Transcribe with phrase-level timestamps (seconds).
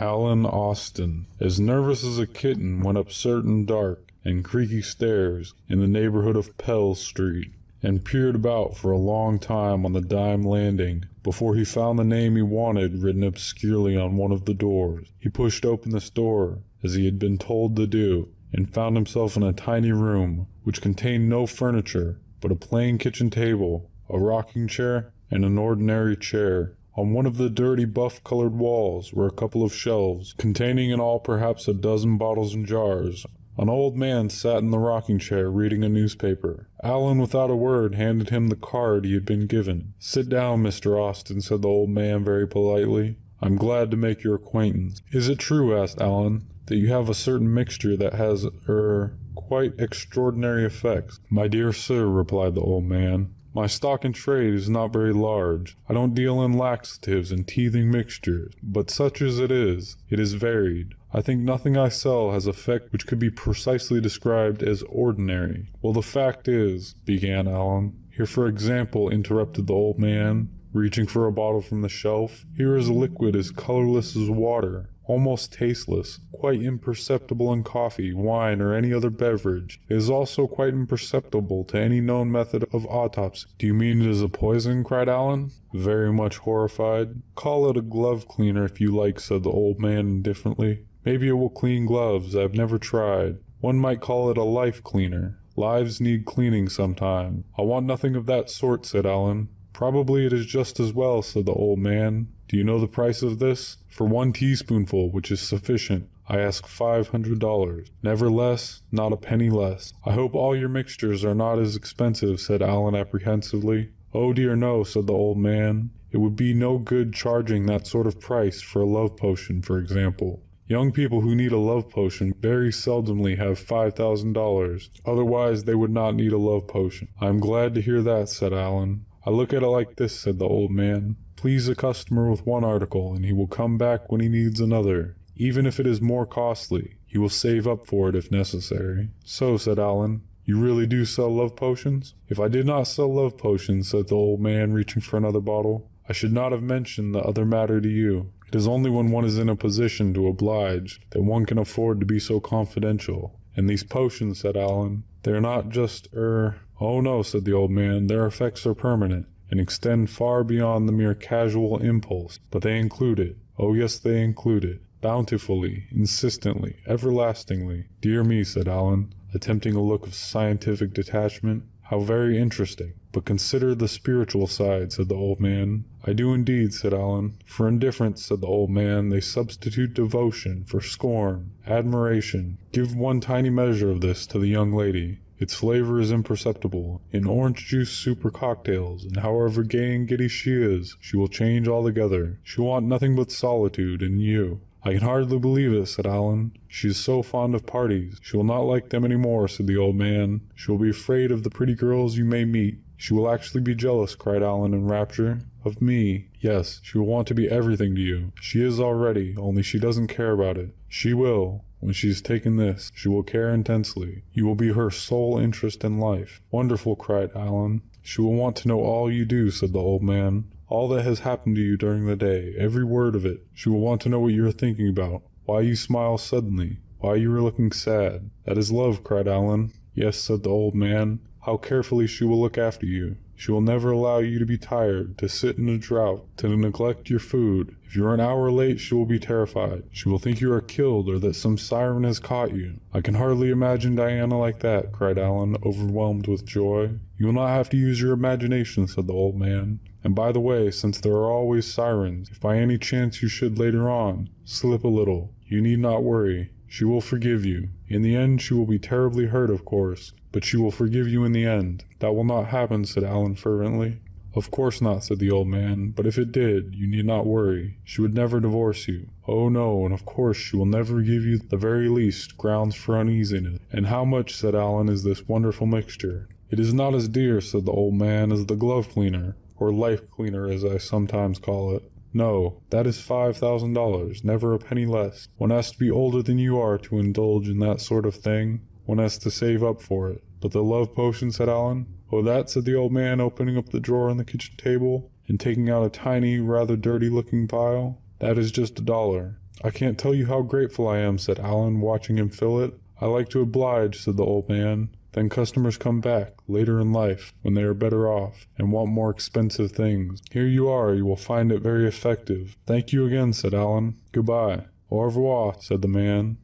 [0.00, 5.80] Alan Austin, as nervous as a kitten, went up certain dark and creaky stairs in
[5.80, 7.50] the neighborhood of Pell Street,
[7.82, 12.04] and peered about for a long time on the dime landing before he found the
[12.04, 15.08] name he wanted written obscurely on one of the doors.
[15.18, 19.36] He pushed open this door, as he had been told to do, and found himself
[19.36, 24.68] in a tiny room which contained no furniture but a plain kitchen table, a rocking
[24.68, 26.74] chair, and an ordinary chair.
[26.96, 31.00] On one of the dirty buff colored walls were a couple of shelves, containing in
[31.00, 33.24] all perhaps a dozen bottles and jars.
[33.58, 36.68] An old man sat in the rocking chair reading a newspaper.
[36.82, 39.94] Alan, without a word, handed him the card he had been given.
[39.98, 40.96] Sit down, Mr.
[40.96, 43.16] Austin, said the old man very politely.
[43.40, 45.02] I'm glad to make your acquaintance.
[45.10, 49.78] Is it true, asked Alan, that you have a certain mixture that has, er, quite
[49.78, 51.18] extraordinary effects?
[51.28, 55.76] My dear sir, replied the old man, my stock in trade is not very large.
[55.88, 60.34] I don't deal in laxatives and teething mixtures, but such as it is, it is
[60.34, 60.94] varied.
[61.12, 65.68] I think nothing I sell has effect which could be precisely described as ordinary.
[65.80, 67.98] Well, the fact is, began Alan.
[68.14, 72.44] Here, for example, interrupted the old man, reaching for a bottle from the shelf.
[72.56, 78.60] Here is a liquid as colorless as water, almost tasteless, quite imperceptible in coffee, wine,
[78.60, 79.80] or any other beverage.
[79.88, 83.48] It is also quite imperceptible to any known method of autopsy.
[83.58, 84.84] Do you mean it is a poison?
[84.84, 87.22] cried Alan, very much horrified.
[87.34, 90.84] Call it a glove cleaner if you like, said the old man indifferently.
[91.04, 92.36] Maybe it will clean gloves.
[92.36, 93.38] I've never tried.
[93.60, 95.38] One might call it a life cleaner.
[95.56, 97.44] Lives need cleaning sometime.
[97.58, 99.48] I want nothing of that sort, said Alan.
[99.72, 102.28] Probably it is just as well, said the old man.
[102.48, 103.76] Do you know the price of this?
[103.88, 107.88] For one teaspoonful, which is sufficient, I ask five hundred dollars.
[108.02, 109.92] Never less, not a penny less.
[110.06, 113.90] I hope all your mixtures are not as expensive, said Alan apprehensively.
[114.14, 115.90] Oh dear no, said the old man.
[116.10, 119.78] It would be no good charging that sort of price for a love potion, for
[119.78, 120.42] example.
[120.66, 124.88] Young people who need a love potion very seldomly have five thousand dollars.
[125.04, 127.08] Otherwise, they would not need a love potion.
[127.20, 129.04] I am glad to hear that, said Alan.
[129.26, 131.16] I look at it like this, said the old man.
[131.38, 135.14] Please a customer with one article, and he will come back when he needs another.
[135.36, 139.10] Even if it is more costly, he will save up for it if necessary.
[139.24, 142.16] So, said Alan, you really do sell love potions?
[142.28, 145.88] If I did not sell love potions, said the old man, reaching for another bottle,
[146.08, 148.32] I should not have mentioned the other matter to you.
[148.48, 152.00] It is only when one is in a position to oblige that one can afford
[152.00, 153.38] to be so confidential.
[153.56, 157.70] And these potions, said Alan, they are not just, er, oh no, said the old
[157.70, 162.78] man, their effects are permanent and extend far beyond the mere casual impulse, but they
[162.78, 163.36] include it.
[163.58, 164.80] Oh, yes, they include it.
[165.00, 167.86] Bountifully, insistently, everlastingly.
[168.00, 171.64] Dear me, said Alan, attempting a look of scientific detachment.
[171.82, 172.94] How very interesting.
[173.12, 175.84] But consider the spiritual side, said the old man.
[176.04, 177.38] I do indeed, said Alan.
[177.46, 182.58] For indifference, said the old man, they substitute devotion for scorn, admiration.
[182.72, 185.20] Give one tiny measure of this to the young lady.
[185.38, 187.00] Its flavor is imperceptible.
[187.12, 191.68] In orange juice super cocktails, and however gay and giddy she is, she will change
[191.68, 192.38] altogether.
[192.42, 194.60] She will want nothing but solitude and you.
[194.84, 196.52] I can hardly believe it, said Alan.
[196.66, 198.18] She is so fond of parties.
[198.22, 200.40] She will not like them any more, said the old man.
[200.54, 202.78] She will be afraid of the pretty girls you may meet.
[202.96, 205.40] She will actually be jealous, cried Alan in rapture.
[205.64, 206.28] Of me.
[206.40, 208.32] Yes, she will want to be everything to you.
[208.40, 210.70] She is already, only she doesn't care about it.
[210.88, 211.64] She will.
[211.80, 214.24] When she has taken this, she will care intensely.
[214.32, 216.40] You will be her sole interest in life.
[216.50, 217.82] Wonderful, cried Alan.
[218.02, 220.44] She will want to know all you do, said the old man.
[220.68, 223.46] All that has happened to you during the day, every word of it.
[223.54, 227.14] She will want to know what you are thinking about, why you smile suddenly, why
[227.14, 228.30] you are looking sad.
[228.44, 229.72] That is love, cried Alan.
[229.94, 231.20] Yes, said the old man.
[231.42, 233.16] How carefully she will look after you.
[233.34, 237.08] She will never allow you to be tired, to sit in a drought, to neglect
[237.08, 237.76] your food.
[237.88, 239.84] If you are an hour late, she will be terrified.
[239.92, 242.80] She will think you are killed or that some siren has caught you.
[242.92, 246.98] I can hardly imagine Diana like that, cried Alan, overwhelmed with joy.
[247.16, 249.80] You will not have to use your imagination, said the old man.
[250.04, 253.58] And by the way, since there are always sirens, if by any chance you should
[253.58, 256.50] later on slip a little, you need not worry.
[256.66, 257.70] She will forgive you.
[257.88, 261.24] In the end, she will be terribly hurt, of course, but she will forgive you
[261.24, 261.86] in the end.
[262.00, 264.00] That will not happen, said Alan fervently.
[264.38, 267.78] Of course not, said the old man, but if it did, you need not worry.
[267.82, 269.08] She would never divorce you.
[269.26, 272.96] Oh no, and of course she will never give you the very least grounds for
[272.96, 273.58] uneasiness.
[273.72, 276.28] And how much, said Alan, is this wonderful mixture?
[276.50, 280.08] It is not as dear, said the old man, as the glove cleaner, or life
[280.08, 281.90] cleaner as I sometimes call it.
[282.14, 285.26] No, that is five thousand dollars, never a penny less.
[285.36, 288.60] One has to be older than you are to indulge in that sort of thing.
[288.86, 290.22] One has to save up for it.
[290.40, 291.86] But the love potion, said Alan.
[292.10, 295.38] Oh, that, said the old man, opening up the drawer on the kitchen table and
[295.38, 298.00] taking out a tiny, rather dirty looking vial.
[298.18, 299.38] That is just a dollar.
[299.62, 302.74] I can't tell you how grateful I am, said Alan, watching him fill it.
[303.00, 304.90] I like to oblige, said the old man.
[305.12, 309.10] Then customers come back, later in life, when they are better off, and want more
[309.10, 310.20] expensive things.
[310.30, 312.56] Here you are, you will find it very effective.
[312.66, 313.96] Thank you again, said Alan.
[314.12, 314.66] Goodbye.
[314.90, 316.38] Au revoir, said the man.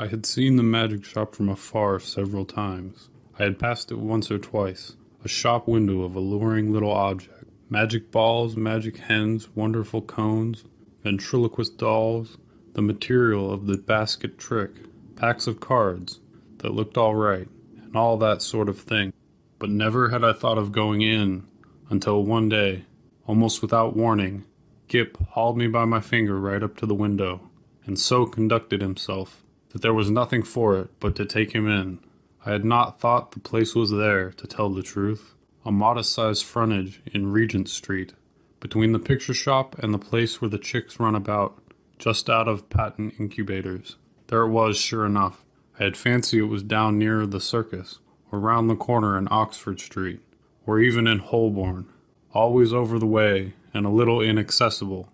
[0.00, 3.10] I had seen the magic shop from afar several times.
[3.38, 7.44] I had passed it once or twice, a shop window of alluring little object.
[7.68, 10.64] Magic balls, magic hens, wonderful cones,
[11.04, 12.38] ventriloquist dolls,
[12.72, 14.70] the material of the basket trick,
[15.16, 16.20] packs of cards
[16.60, 17.48] that looked all right,
[17.82, 19.12] and all that sort of thing.
[19.58, 21.46] But never had I thought of going in
[21.90, 22.86] until one day,
[23.26, 24.46] almost without warning,
[24.88, 27.50] Gip hauled me by my finger right up to the window,
[27.84, 31.98] and so conducted himself that there was nothing for it but to take him in.
[32.44, 35.34] I had not thought the place was there, to tell the truth.
[35.64, 38.14] A modest sized frontage in Regent Street,
[38.60, 41.58] between the picture shop and the place where the chicks run about,
[41.98, 43.96] just out of patent incubators.
[44.28, 45.44] There it was, sure enough.
[45.78, 47.98] I had fancied it was down near the circus,
[48.32, 50.20] or round the corner in Oxford Street,
[50.66, 51.86] or even in Holborn,
[52.32, 55.10] always over the way and a little inaccessible.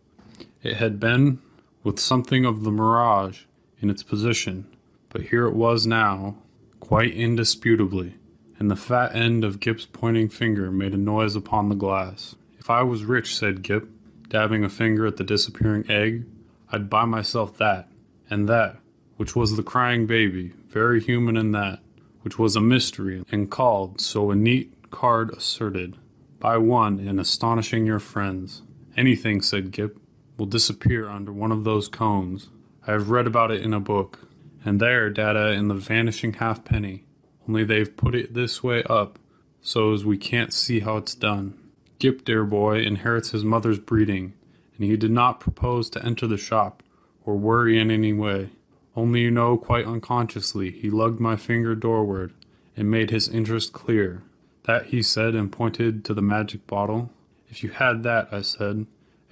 [0.63, 1.41] It had been,
[1.83, 3.43] with something of the mirage
[3.81, 4.67] in its position,
[5.09, 6.37] but here it was now,
[6.81, 8.15] quite indisputably,
[8.59, 12.35] and the fat end of Gip's pointing finger made a noise upon the glass.
[12.59, 13.89] If I was rich, said Gip,
[14.29, 16.25] dabbing a finger at the disappearing egg,
[16.71, 17.89] I'd buy myself that,
[18.29, 18.77] and that,
[19.17, 21.81] which was the crying baby, very human in that,
[22.23, 25.97] which was a mystery, and called, so a neat card asserted,
[26.41, 28.63] buy one in astonishing your friends.
[28.97, 29.99] Anything, said Gip,
[30.37, 32.49] will disappear under one of those cones.
[32.87, 34.21] I have read about it in a book
[34.67, 37.05] and there data in the vanishing halfpenny,
[37.49, 39.19] only they've put it this way up
[39.63, 41.59] so as we can't see how it's done.
[41.99, 44.35] Gip, dear boy, inherits his mother's breeding,
[44.77, 46.83] and he did not propose to enter the shop
[47.25, 48.51] or worry in any way.
[48.95, 52.33] Only you know, quite unconsciously, he lugged my finger doorward
[52.77, 54.23] and made his interest clear.
[54.65, 57.11] That he said and pointed to the magic bottle.
[57.49, 58.87] If you had that, I said,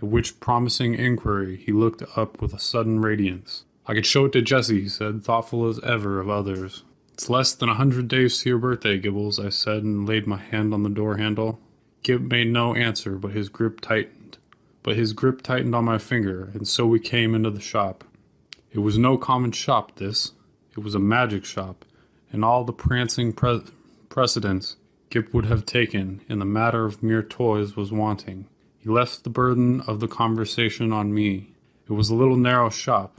[0.05, 3.65] at which promising inquiry he looked up with a sudden radiance.
[3.87, 6.83] I could show it to Jessie, he said, thoughtful as ever of others.
[7.15, 10.37] It's less than a hundred days to your birthday, Gibbles, I said, and laid my
[10.37, 11.59] hand on the door handle.
[12.03, 14.37] Gip made no answer, but his grip tightened.
[14.83, 18.05] But his grip tightened on my finger, and so we came into the shop.
[18.73, 20.33] It was no common shop, this.
[20.77, 21.87] It was a magic shop,
[22.31, 23.63] and all the prancing pre-
[24.11, 24.77] precedence
[25.09, 28.49] Gip would have taken in the matter of mere toys was wanting.
[28.85, 31.55] He left the burden of the conversation on me.
[31.89, 33.19] It was a little narrow shop,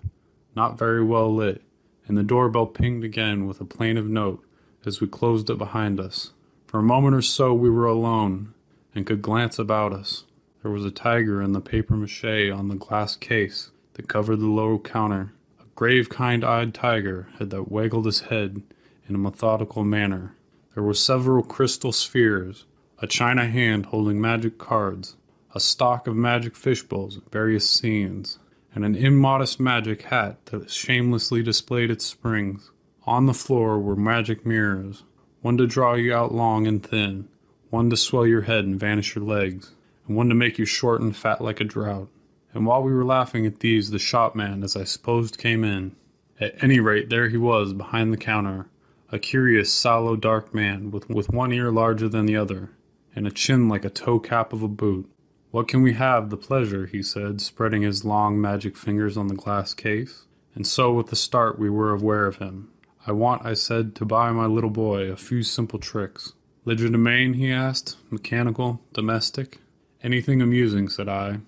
[0.55, 1.63] not very well lit,
[2.07, 4.45] and the doorbell pinged again with a plaintive note
[4.85, 6.33] as we closed it behind us.
[6.67, 8.53] For a moment or so we were alone
[8.93, 10.25] and could glance about us.
[10.61, 14.45] There was a tiger in the paper mache on the glass case that covered the
[14.45, 15.33] low counter.
[15.59, 18.61] A grave, kind eyed tiger had that waggled his head
[19.09, 20.35] in a methodical manner.
[20.75, 22.65] There were several crystal spheres,
[22.99, 25.15] a china hand holding magic cards,
[25.55, 28.39] a stock of magic fishbowls, at various scenes,
[28.75, 32.71] and an immodest magic hat that shamelessly displayed its springs.
[33.05, 35.03] On the floor were magic mirrors,
[35.41, 37.29] one to draw you out long and thin,
[37.69, 39.71] one to swell your head and vanish your legs,
[40.05, 42.09] and one to make you short and fat like a drought.
[42.53, 45.95] And while we were laughing at these, the shopman, as I supposed, came in.
[46.37, 48.67] At any rate, there he was, behind the counter,
[49.09, 52.71] a curious, sallow, dark man, with, with one ear larger than the other,
[53.15, 55.09] and a chin like a toe cap of a boot.
[55.55, 59.35] What can we have the pleasure, he said, spreading his long magic fingers on the
[59.35, 60.25] glass case.
[60.53, 62.73] And so with a start we were aware of him.
[63.07, 66.33] I want, I said, to buy my little boy a few simple tricks.
[66.65, 67.95] Legerdemain, he asked.
[68.09, 68.81] Mechanical?
[68.91, 69.59] Domestic?
[70.03, 71.39] Anything amusing, said I.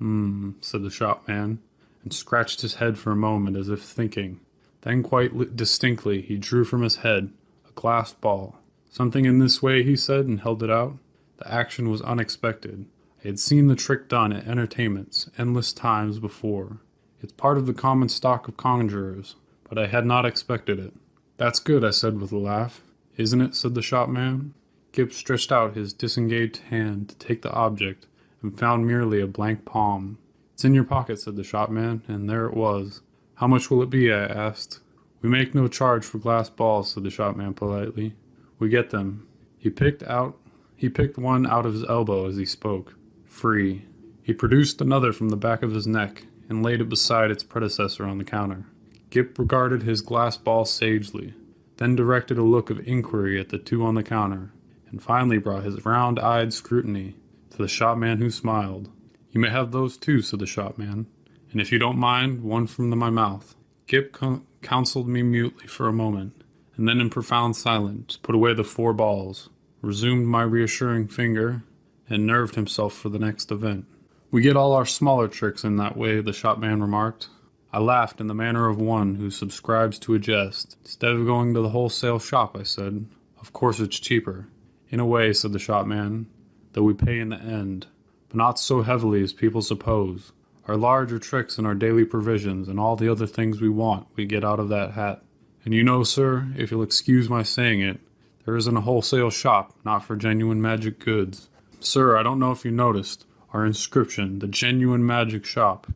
[0.00, 1.60] Hmm, said the shopman,
[2.02, 4.40] and scratched his head for a moment as if thinking.
[4.80, 7.30] Then quite distinctly he drew from his head
[7.68, 8.58] a glass ball.
[8.88, 10.98] Something in this way, he said, and held it out.
[11.36, 12.86] The action was unexpected.
[13.22, 16.78] Had seen the trick done at entertainments endless times before.
[17.22, 19.34] It's part of the common stock of conjurers,
[19.68, 20.94] but I had not expected it.
[21.36, 22.82] That's good, I said with a laugh.
[23.18, 23.54] Isn't it?
[23.54, 24.54] said the shopman.
[24.92, 28.06] Gip stretched out his disengaged hand to take the object
[28.42, 30.16] and found merely a blank palm.
[30.54, 33.02] It's in your pocket, said the shopman, and there it was.
[33.34, 34.10] How much will it be?
[34.10, 34.80] I asked.
[35.20, 38.14] We make no charge for glass balls, said the shopman politely.
[38.58, 39.26] We get them.
[39.58, 40.38] He picked out
[40.80, 42.94] he picked one out of his elbow as he spoke
[43.30, 43.86] free.
[44.22, 48.04] He produced another from the back of his neck and laid it beside its predecessor
[48.04, 48.66] on the counter.
[49.08, 51.34] Gip regarded his glass ball sagely,
[51.78, 54.52] then directed a look of inquiry at the two on the counter,
[54.90, 57.14] and finally brought his round eyed scrutiny
[57.50, 58.90] to the shopman who smiled.
[59.30, 61.06] You may have those too, said the shopman.
[61.52, 63.54] And if you don't mind, one from the, my mouth.
[63.86, 66.44] Gip con- counseled me mutely for a moment,
[66.76, 69.48] and then in profound silence put away the four balls,
[69.82, 71.62] resumed my reassuring finger,
[72.10, 73.86] and nerved himself for the next event.
[74.30, 77.28] We get all our smaller tricks in that way, the shopman remarked.
[77.72, 80.76] I laughed in the manner of one who subscribes to a jest.
[80.82, 83.06] Instead of going to the wholesale shop, I said,
[83.40, 84.48] Of course it's cheaper.
[84.88, 86.26] In a way, said the shopman,
[86.72, 87.86] though we pay in the end,
[88.28, 90.32] but not so heavily as people suppose.
[90.66, 94.26] Our larger tricks and our daily provisions and all the other things we want we
[94.26, 95.22] get out of that hat.
[95.64, 98.00] And you know, sir, if you'll excuse my saying it,
[98.44, 101.49] there isn't a wholesale shop not for genuine magic goods.
[101.82, 105.86] Sir, I don't know if you noticed our inscription, the genuine magic shop.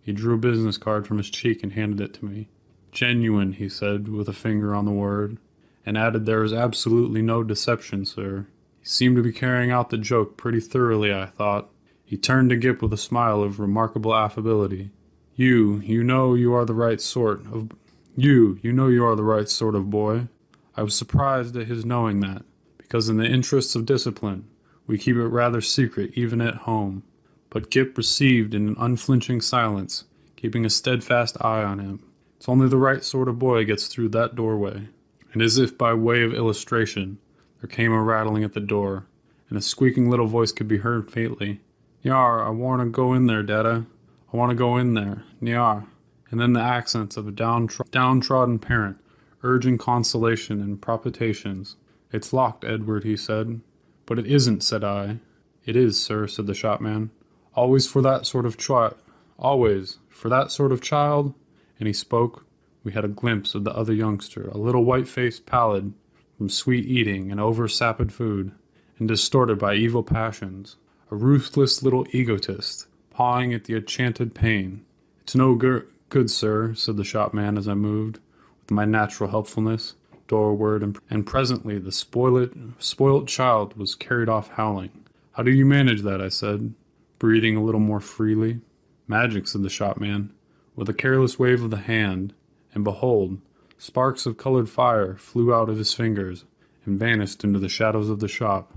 [0.00, 2.48] He drew a business card from his cheek and handed it to me.
[2.92, 5.36] Genuine, he said, with a finger on the word,
[5.84, 8.46] and added there is absolutely no deception, sir.
[8.80, 11.70] He seemed to be carrying out the joke pretty thoroughly, I thought.
[12.04, 14.90] He turned to Gip with a smile of remarkable affability.
[15.34, 17.70] You, you know you are the right sort of
[18.16, 20.28] you, you know you are the right sort of boy.
[20.76, 22.44] I was surprised at his knowing that,
[22.78, 24.46] because in the interests of discipline,
[24.86, 27.02] we keep it rather secret even at home.
[27.50, 30.04] But Gip received in an unflinching silence,
[30.36, 32.02] keeping a steadfast eye on him.
[32.36, 34.88] It's only the right sort of boy gets through that doorway.
[35.32, 37.18] And as if by way of illustration,
[37.60, 39.06] there came a rattling at the door,
[39.48, 41.60] and a squeaking little voice could be heard faintly.
[42.04, 43.86] Nyar, I want to go in there, Dada.
[44.32, 45.24] I want to go in there.
[45.40, 45.86] Nyar.
[46.30, 48.98] And then the accents of a downtro- downtrodden parent,
[49.42, 51.76] urging consolation and propitations.
[52.12, 53.60] It's locked, Edward, he said.
[54.06, 55.18] But it isn't, said I.
[55.64, 57.10] It is, sir, said the shopman.
[57.54, 58.96] Always for that sort of child.
[59.38, 61.34] Always for that sort of child.
[61.78, 62.46] And he spoke.
[62.82, 65.94] We had a glimpse of the other youngster, a little white faced pallid
[66.36, 68.52] from sweet eating and over sapid food,
[68.98, 70.76] and distorted by evil passions.
[71.10, 74.84] A ruthless little egotist, pawing at the enchanted pane.
[75.22, 78.18] It's no good, good, sir, said the shopman as I moved,
[78.60, 79.94] with my natural helpfulness,
[80.28, 85.04] doorward, and, and presently the spoilt, spoilt child was carried off howling.
[85.32, 86.20] How do you manage that?
[86.20, 86.74] I said
[87.18, 88.60] breathing a little more freely.
[89.06, 90.32] Magic, said the shopman,
[90.76, 92.34] with a careless wave of the hand,
[92.74, 93.38] and behold,
[93.78, 96.44] sparks of colored fire flew out of his fingers
[96.84, 98.72] and vanished into the shadows of the shop.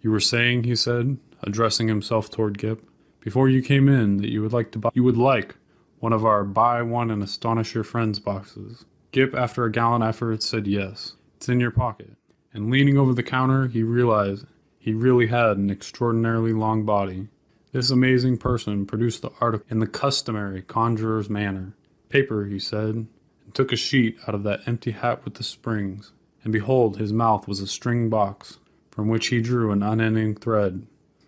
[0.00, 2.82] You were saying, he said, addressing himself toward Gip,
[3.20, 5.56] before you came in that you would like to buy you would like
[5.98, 8.84] one of our buy one and astonish your friends boxes.
[9.12, 11.16] Gip, after a gallant effort, said yes.
[11.36, 12.12] It's in your pocket.
[12.52, 14.46] And leaning over the counter, he realized
[14.78, 17.28] he really had an extraordinarily long body
[17.72, 21.74] this amazing person produced the article in the customary conjurer's manner.
[22.08, 23.06] Paper, he said,
[23.44, 26.10] and took a sheet out of that empty hat with the springs.
[26.42, 28.58] And behold, his mouth was a string box,
[28.90, 30.84] from which he drew an unending thread,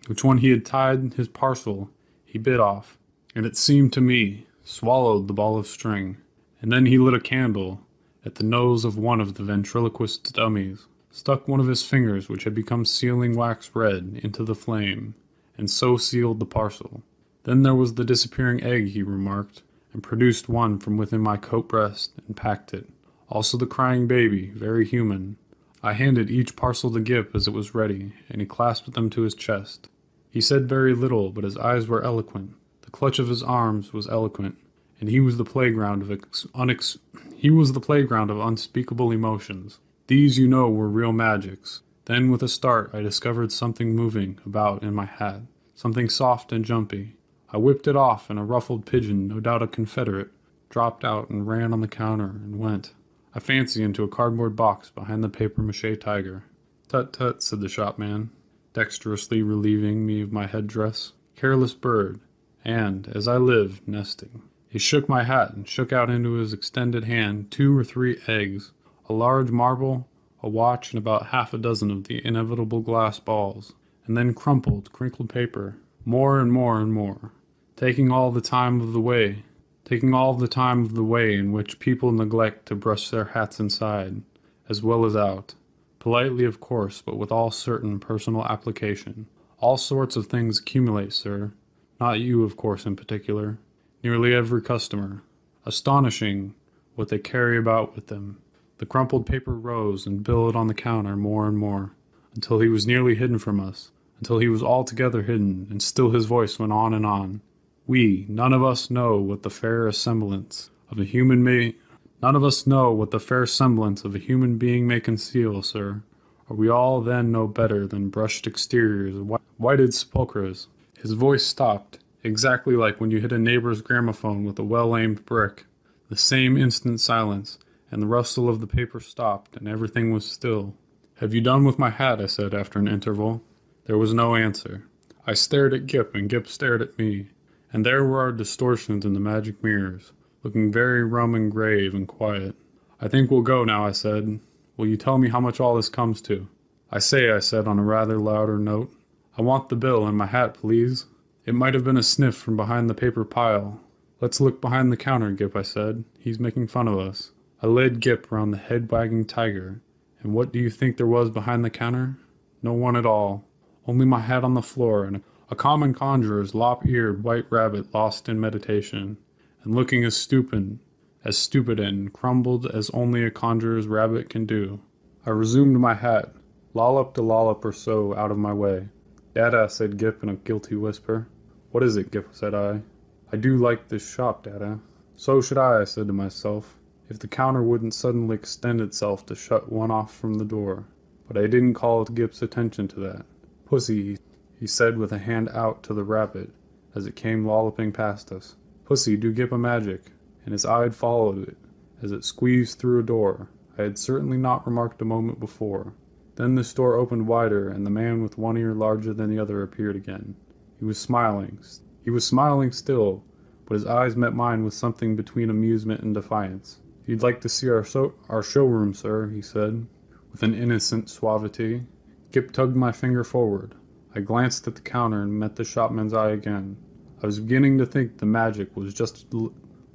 [0.07, 1.89] which when he had tied his parcel,
[2.25, 2.97] he bit off,
[3.33, 6.17] and it seemed to me swallowed the ball of string.
[6.63, 7.81] And then he lit a candle
[8.25, 12.45] at the nose of one of the ventriloquist's dummies, stuck one of his fingers, which
[12.45, 15.13] had become sealing wax red, into the flame,
[15.57, 17.03] and so sealed the parcel.
[17.43, 21.67] Then there was the disappearing egg, he remarked, and produced one from within my coat
[21.67, 22.87] breast and packed it.
[23.27, 25.35] Also the crying baby, very human.
[25.83, 29.23] I handed each parcel to Gip as it was ready, and he clasped them to
[29.23, 29.89] his chest.
[30.31, 32.55] He said very little, but his eyes were eloquent.
[32.83, 34.55] The clutch of his arms was eloquent,
[34.99, 36.97] and he was the playground of ex- unex-
[37.35, 39.79] he was the playground of unspeakable emotions.
[40.07, 44.83] These, you know, were real magics, then, with a start, I discovered something moving about
[44.83, 45.41] in my hat,
[45.73, 47.15] something soft and jumpy.
[47.49, 50.31] I whipped it off, and a ruffled pigeon, no doubt a Confederate,
[50.69, 52.93] dropped out and ran on the counter and went,
[53.33, 56.43] I fancy, into a cardboard box behind the paper mache tiger.
[56.89, 58.31] Tut tut, said the shopman,
[58.73, 61.13] dexterously relieving me of my headdress.
[61.37, 62.19] Careless bird,
[62.65, 64.41] and, as I live, nesting.
[64.73, 68.71] He shook my hat and shook out into his extended hand two or three eggs,
[69.07, 70.07] a large marble
[70.41, 73.73] a watch, and about half a dozen of the inevitable glass balls,
[74.07, 77.31] and then crumpled, crinkled paper, more and more and more,
[77.75, 79.43] taking all the time of the way,
[79.85, 83.59] taking all the time of the way in which people neglect to brush their hats
[83.59, 84.23] inside,
[84.67, 85.53] as well as out,
[85.99, 89.27] politely of course, but with all certain personal application.
[89.59, 91.53] All sorts of things accumulate, sir.
[91.99, 93.59] Not you, of course, in particular.
[94.03, 95.23] Nearly every customer.
[95.65, 96.55] Astonishing
[96.95, 98.37] what they carry about with them.
[98.79, 101.91] The crumpled paper rose and billowed on the counter more and more,
[102.35, 106.25] until he was nearly hidden from us, until he was altogether hidden, and still his
[106.25, 107.39] voice went on and on.
[107.87, 111.75] We, none of us know what the fair semblance of a human may
[112.21, 116.03] none of us know what the fair semblance of a human being may conceal, sir.
[116.49, 119.15] Are we all then no better than brushed exteriors,
[119.57, 120.67] whited sepulchres?
[120.99, 125.25] His voice stopped, exactly like when you hit a neighbor's gramophone with a well aimed
[125.25, 125.65] brick.
[126.09, 127.59] The same instant silence,
[127.91, 130.75] and the rustle of the paper stopped, and everything was still.
[131.17, 132.19] Have you done with my hat?
[132.19, 133.41] I said after an interval.
[133.85, 134.87] There was no answer.
[135.25, 137.27] I stared at Gip, and Gip stared at me,
[137.71, 140.11] and there were our distortions in the magic mirrors,
[140.43, 142.55] looking very rum and grave and quiet.
[142.99, 144.39] I think we'll go now, I said.
[144.77, 146.47] Will you tell me how much all this comes to?
[146.91, 148.93] I say, I said on a rather louder note.
[149.37, 151.05] I want the bill and my hat, please.
[151.45, 153.81] It might have been a sniff from behind the paper pile.
[154.21, 156.05] Let's look behind the counter, Gip, I said.
[156.17, 157.31] He's making fun of us.
[157.61, 159.81] I led Gip round the head wagging tiger.
[160.21, 162.17] And what do you think there was behind the counter?
[162.61, 163.43] No one at all.
[163.85, 168.29] Only my hat on the floor and a common conjurer's lop eared white rabbit lost
[168.29, 169.17] in meditation,
[169.63, 170.79] and looking as stupid,
[171.25, 174.79] as stupid and crumbled as only a conjurer's rabbit can do.
[175.25, 176.33] I resumed my hat,
[176.73, 178.87] lolloped a lollop or so out of my way.
[179.33, 181.27] Dada, said Gip in a guilty whisper.
[181.73, 182.83] What is it, Gip, said I.
[183.31, 184.79] I do like this shop, Dada.
[185.15, 186.77] So should I, I said to myself,
[187.09, 190.85] if the counter wouldn't suddenly extend itself to shut one off from the door.
[191.27, 193.25] But I didn't call Gip's attention to that.
[193.65, 194.19] Pussy,
[194.59, 196.51] he said with a hand out to the rabbit
[196.93, 198.55] as it came lolloping past us.
[198.85, 200.11] Pussy, do Gip a magic.
[200.45, 201.57] And his eye followed it
[202.03, 203.49] as it squeezed through a door
[203.79, 205.93] I had certainly not remarked a moment before.
[206.35, 209.63] Then this door opened wider, and the man with one ear larger than the other
[209.63, 210.35] appeared again.
[210.83, 211.59] He was smiling.
[212.03, 213.23] He was smiling still,
[213.65, 216.81] but his eyes met mine with something between amusement and defiance.
[217.05, 219.87] You'd like to see our, so- our showroom, sir, he said,
[220.29, 221.85] with an innocent suavity.
[222.33, 223.75] Gip tugged my finger forward.
[224.13, 226.75] I glanced at the counter and met the shopman's eye again.
[227.21, 229.33] I was beginning to think the magic was just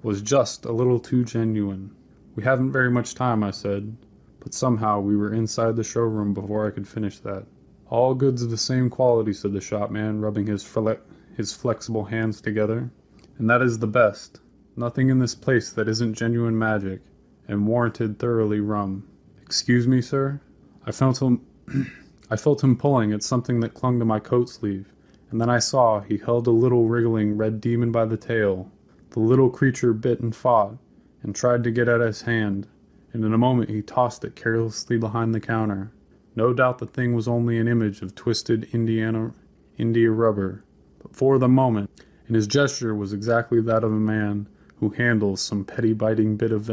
[0.03, 1.95] was just a little too genuine.
[2.35, 3.95] We haven't very much time, I said
[4.41, 7.45] but somehow we were inside the showroom before I could finish that.
[7.91, 11.01] All goods of the same quality, said the shopman, rubbing his, fle-
[11.37, 12.91] his flexible hands together.
[13.39, 14.41] And that is the best.
[14.77, 17.01] Nothing in this place that isn't genuine magic,
[17.49, 19.09] and warranted thoroughly rum.
[19.43, 20.41] Excuse me, sir?
[20.85, 21.41] I felt him
[22.31, 24.93] I felt him pulling at something that clung to my coat sleeve,
[25.31, 28.71] and then I saw he held a little wriggling red demon by the tail.
[29.11, 30.77] The little creature bit and fought,
[31.23, 32.67] and tried to get at his hand,
[33.15, 35.91] and in a moment he tossed it carelessly behind the counter.
[36.39, 39.35] No doubt the thing was only an image of twisted Indiana
[39.77, 40.63] India rubber,
[41.03, 41.91] but for the moment,
[42.29, 44.47] and his gesture was exactly that of a man
[44.77, 46.71] who handles some petty biting bit of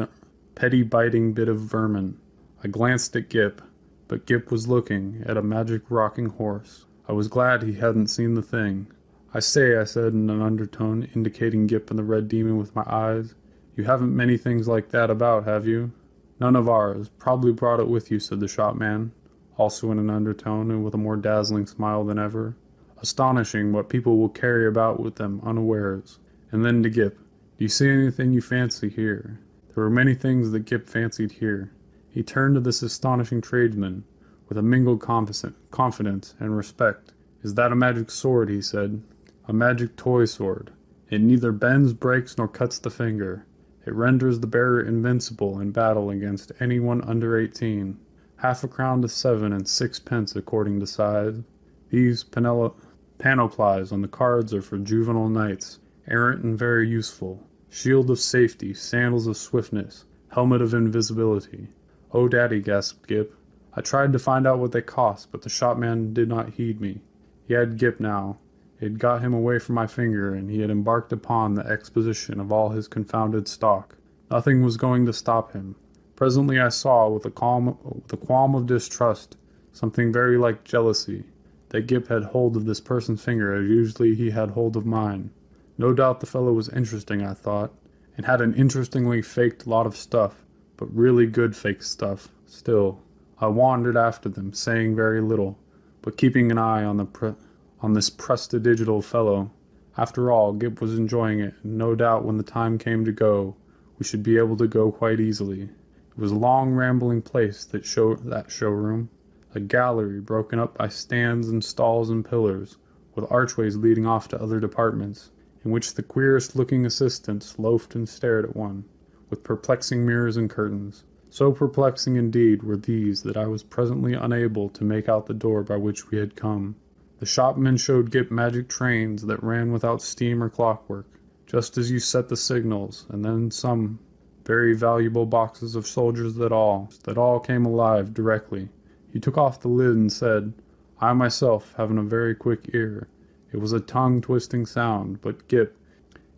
[0.54, 2.16] petty biting bit of vermin.
[2.64, 3.60] I glanced at Gip,
[4.08, 6.86] but Gip was looking at a magic rocking horse.
[7.08, 8.86] I was glad he hadn't seen the thing.
[9.34, 12.84] I say, I said in an undertone, indicating Gip and the red demon with my
[12.86, 13.34] eyes,
[13.76, 15.92] you haven't many things like that about, have you?
[16.40, 17.10] None of ours.
[17.18, 19.12] Probably brought it with you, said the shopman,
[19.58, 22.56] also in an undertone and with a more dazzling smile than ever.
[23.02, 26.20] Astonishing what people will carry about with them unawares.
[26.52, 27.18] And then to Gip,
[27.58, 29.40] do you see anything you fancy here?
[29.74, 31.72] There were many things that Gip fancied here.
[32.10, 34.04] He turned to this astonishing tradesman
[34.48, 37.14] with a mingled confidence and respect.
[37.44, 38.50] Is that a magic sword?
[38.50, 39.02] he said.
[39.48, 40.72] A magic toy sword.
[41.10, 43.46] It neither bends, breaks, nor cuts the finger.
[43.86, 48.00] It renders the bearer invincible in battle against anyone under eighteen.
[48.46, 51.42] Half a crown to seven and sixpence according to size.
[51.90, 57.42] These panoplies on the cards are for juvenile knights, errant and very useful.
[57.70, 61.70] Shield of safety, sandals of swiftness, helmet of invisibility.
[62.12, 63.36] Oh, daddy, gasped Gip.
[63.74, 67.02] I tried to find out what they cost, but the shopman did not heed me.
[67.48, 68.38] He had Gip now,
[68.80, 72.40] it had got him away from my finger, and he had embarked upon the exposition
[72.40, 73.98] of all his confounded stock.
[74.30, 75.78] Nothing was going to stop him.
[76.16, 79.36] Presently I saw, with a, calm, with a qualm of distrust,
[79.74, 81.26] something very like jealousy,
[81.70, 85.30] that Gip had hold of this person's finger as usually he had hold of mine.
[85.78, 87.74] No doubt the fellow was interesting, I thought,
[88.16, 90.46] and had an interestingly faked lot of stuff,
[90.78, 92.30] but really good fake stuff.
[92.46, 93.02] Still,
[93.40, 95.60] I wandered after them, saying very little,
[96.02, 97.36] but keeping an eye on the pre-
[97.82, 99.52] on this prestidigital fellow.
[99.98, 103.58] After all, Gip was enjoying it, and no doubt when the time came to go,
[104.00, 105.70] we should be able to go quite easily.
[106.18, 109.10] It was a long rambling place that show that showroom,
[109.54, 112.78] a gallery broken up by stands and stalls and pillars,
[113.16, 115.32] with archways leading off to other departments,
[115.66, 118.86] in which the queerest looking assistants loafed and stared at one,
[119.30, 121.04] with perplexing mirrors and curtains.
[121.30, 125.64] So perplexing indeed were these that I was presently unable to make out the door
[125.64, 126.78] by which we had come.
[127.20, 131.08] The shopman showed Gip magic trains that ran without steam or clockwork,
[131.46, 134.00] just as you set the signals, and then some
[134.46, 138.70] very valuable boxes of soldiers that all that all came alive directly.
[139.12, 140.54] He took off the lid and said,
[141.02, 143.08] I myself, having a very quick ear,
[143.52, 145.76] It was a tongue twisting sound, but Gip,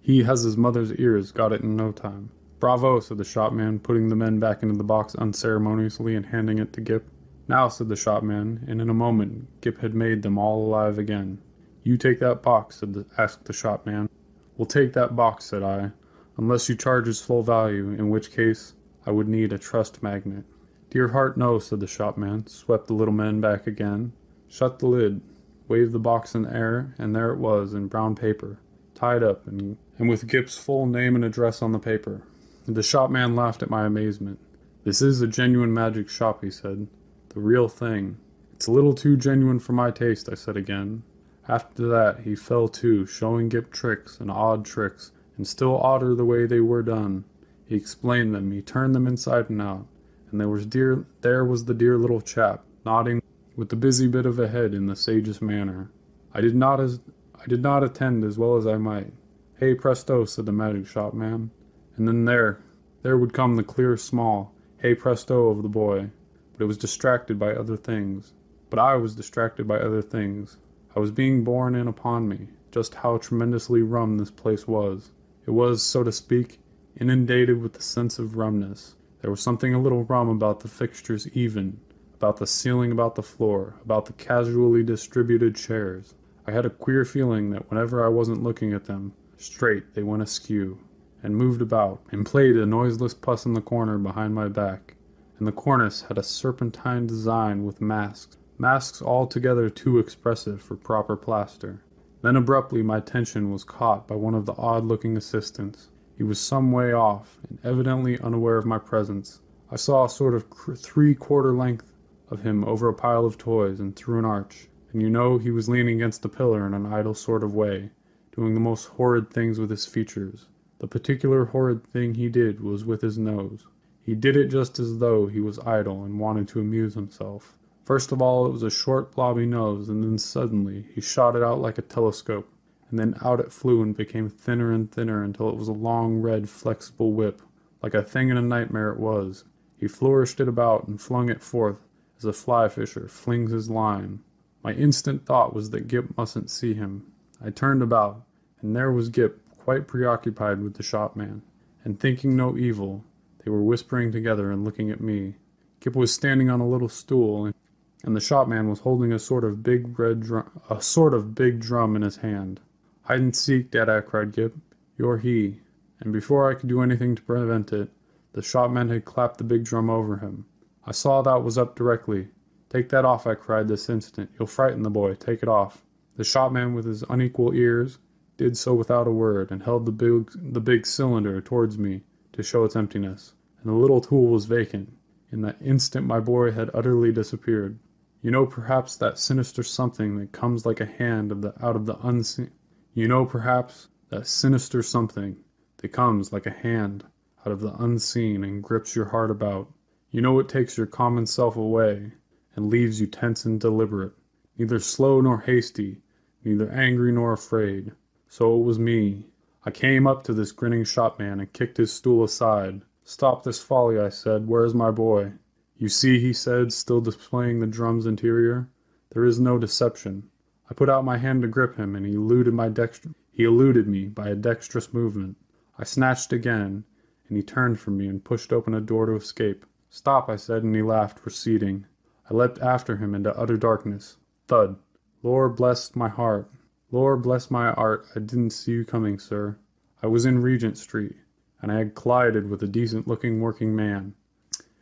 [0.02, 2.30] he has his mother's ears, got it in no time.
[2.60, 6.74] Bravo, said the shopman, putting the men back into the box unceremoniously and handing it
[6.74, 7.06] to Gip.
[7.48, 11.40] Now, said the shopman, and in a moment Gip had made them all alive again.
[11.84, 14.10] You take that box, said the, asked the shopman.
[14.58, 15.92] We'll take that box, said I,
[16.38, 18.74] unless you charge its full value, in which case
[19.06, 20.46] I would need a trust magnet.
[20.90, 24.14] Dear heart, no, said the shopman, swept the little men back again,
[24.48, 25.22] shut the lid,
[25.68, 28.60] waved the box in the air, and there it was in brown paper,
[28.96, 32.22] tied up, and, and with Gip's full name and address on the paper.
[32.68, 34.40] The shopman laughed at my amazement.
[34.84, 36.88] This is a genuine magic shop, he said.
[37.30, 38.18] The real thing.
[38.54, 41.04] It's a little too genuine for my taste, I said again.
[41.48, 46.26] After that he fell to, showing Gip tricks, and odd tricks, and still odder the
[46.26, 47.24] way they were done.
[47.66, 49.86] He explained them, he turned them inside and out,
[50.32, 53.22] and there was dear there was the dear little chap, nodding
[53.56, 55.92] with the busy bit of a head in the sagest manner.
[56.34, 57.00] I did not as
[57.36, 59.14] I did not attend as well as I might.
[59.60, 61.52] Hey presto, said the magic shop man
[61.98, 62.60] and then there,
[63.02, 66.08] there would come the clear small hey presto of the boy,
[66.54, 68.34] but it was distracted by other things.
[68.70, 70.58] But I was distracted by other things.
[70.96, 75.10] I was being borne in upon me, just how tremendously rum this place was.
[75.48, 76.60] It was, so to speak,
[77.00, 78.96] inundated with the sense of rumness.
[79.22, 81.80] There was something a little rum about the fixtures even,
[82.16, 86.16] about the ceiling, about the floor, about the casually distributed chairs.
[86.46, 90.22] I had a queer feeling that whenever I wasn't looking at them, straight, they went
[90.22, 90.80] askew
[91.24, 94.96] and moved about, and played a noiseless puss in the corner behind my back.
[95.40, 101.16] And the cornice had a serpentine design with masks, masks altogether too expressive for proper
[101.16, 101.84] plaster.
[102.24, 105.92] Then abruptly my attention was caught by one of the odd looking assistants.
[106.18, 109.42] He was some way off, and evidently unaware of my presence.
[109.70, 110.46] I saw a sort of
[110.78, 111.94] three quarter length
[112.30, 115.52] of him over a pile of toys and through an arch, and you know he
[115.52, 117.92] was leaning against the pillar in an idle sort of way,
[118.36, 120.48] doing the most horrid things with his features.
[120.80, 123.66] The particular horrid thing he did was with his nose.
[124.02, 127.58] He did it just as though he was idle and wanted to amuse himself.
[127.88, 131.42] First of all, it was a short, blobby nose, and then suddenly he shot it
[131.42, 132.50] out like a telescope,
[132.90, 136.18] and then out it flew and became thinner and thinner until it was a long,
[136.18, 137.42] red, flexible whip.
[137.82, 139.46] Like a thing in a nightmare it was.
[139.78, 144.20] He flourished it about and flung it forth as a fly fisher flings his line.
[144.66, 147.06] My instant thought was that Gip mustn't see him.
[147.42, 148.22] I turned about,
[148.60, 151.42] and there was Gip quite preoccupied with the shopman,
[151.86, 153.06] and thinking no evil,
[153.46, 155.36] they were whispering together and looking at me.
[155.80, 157.54] Gip was standing on a little stool,
[158.04, 161.60] and the shopman was holding a sort of big red drum, a sort of big
[161.60, 162.60] drum in his hand.
[163.02, 164.56] Hide and seek, Dada, cried Gip.
[164.98, 165.62] You're he.
[166.00, 167.90] And before I could do anything to prevent it,
[168.34, 170.46] the shopman had clapped the big drum over him.
[170.86, 172.28] I saw that was up directly.
[172.70, 174.30] Take that off, I cried this instant.
[174.38, 175.16] You'll frighten the boy.
[175.16, 175.84] Take it off.
[176.18, 177.98] The shopman, with his unequal ears,
[178.38, 182.44] did so without a word, and held the big, the big cylinder towards me to
[182.44, 183.34] show its emptiness.
[183.62, 184.94] And the little tool was vacant.
[185.32, 187.80] In that instant my boy had utterly disappeared.
[188.24, 191.86] You know perhaps that sinister something that comes like a hand of the out of
[191.86, 192.52] the unseen.
[192.94, 195.38] You know perhaps that sinister something
[195.78, 197.06] that comes like a hand
[197.46, 199.72] out of the unseen and grips your heart about.
[200.10, 202.14] You know it takes your common self away
[202.56, 204.14] and leaves you tense and deliberate,
[204.58, 206.02] neither slow nor hasty,
[206.44, 207.92] neither angry nor afraid.
[208.28, 209.28] So it was me.
[209.64, 212.82] I came up to this grinning shopman and kicked his stool aside.
[213.04, 214.48] Stop this folly, I said.
[214.48, 215.34] Where's my boy?
[215.80, 218.68] You see, he said, still displaying the drum's interior.
[219.12, 220.28] There is no deception.
[220.72, 223.88] I put out my hand to grip him, and he eluded my dexter- he eluded
[223.88, 225.38] me by a dexterous movement.
[225.78, 226.84] I snatched again,
[227.28, 229.68] and he turned from me and pushed open a door to escape.
[229.92, 231.86] Stop, I said, and he laughed, receding.
[232.28, 234.18] I leapt after him into utter darkness.
[234.48, 234.78] Thud.
[235.22, 236.50] Lord bless my heart.
[236.92, 239.58] Lord bless my art, I didn't see you coming, sir.
[240.02, 241.18] I was in Regent Street,
[241.62, 244.16] and I had collided with a decent looking working man.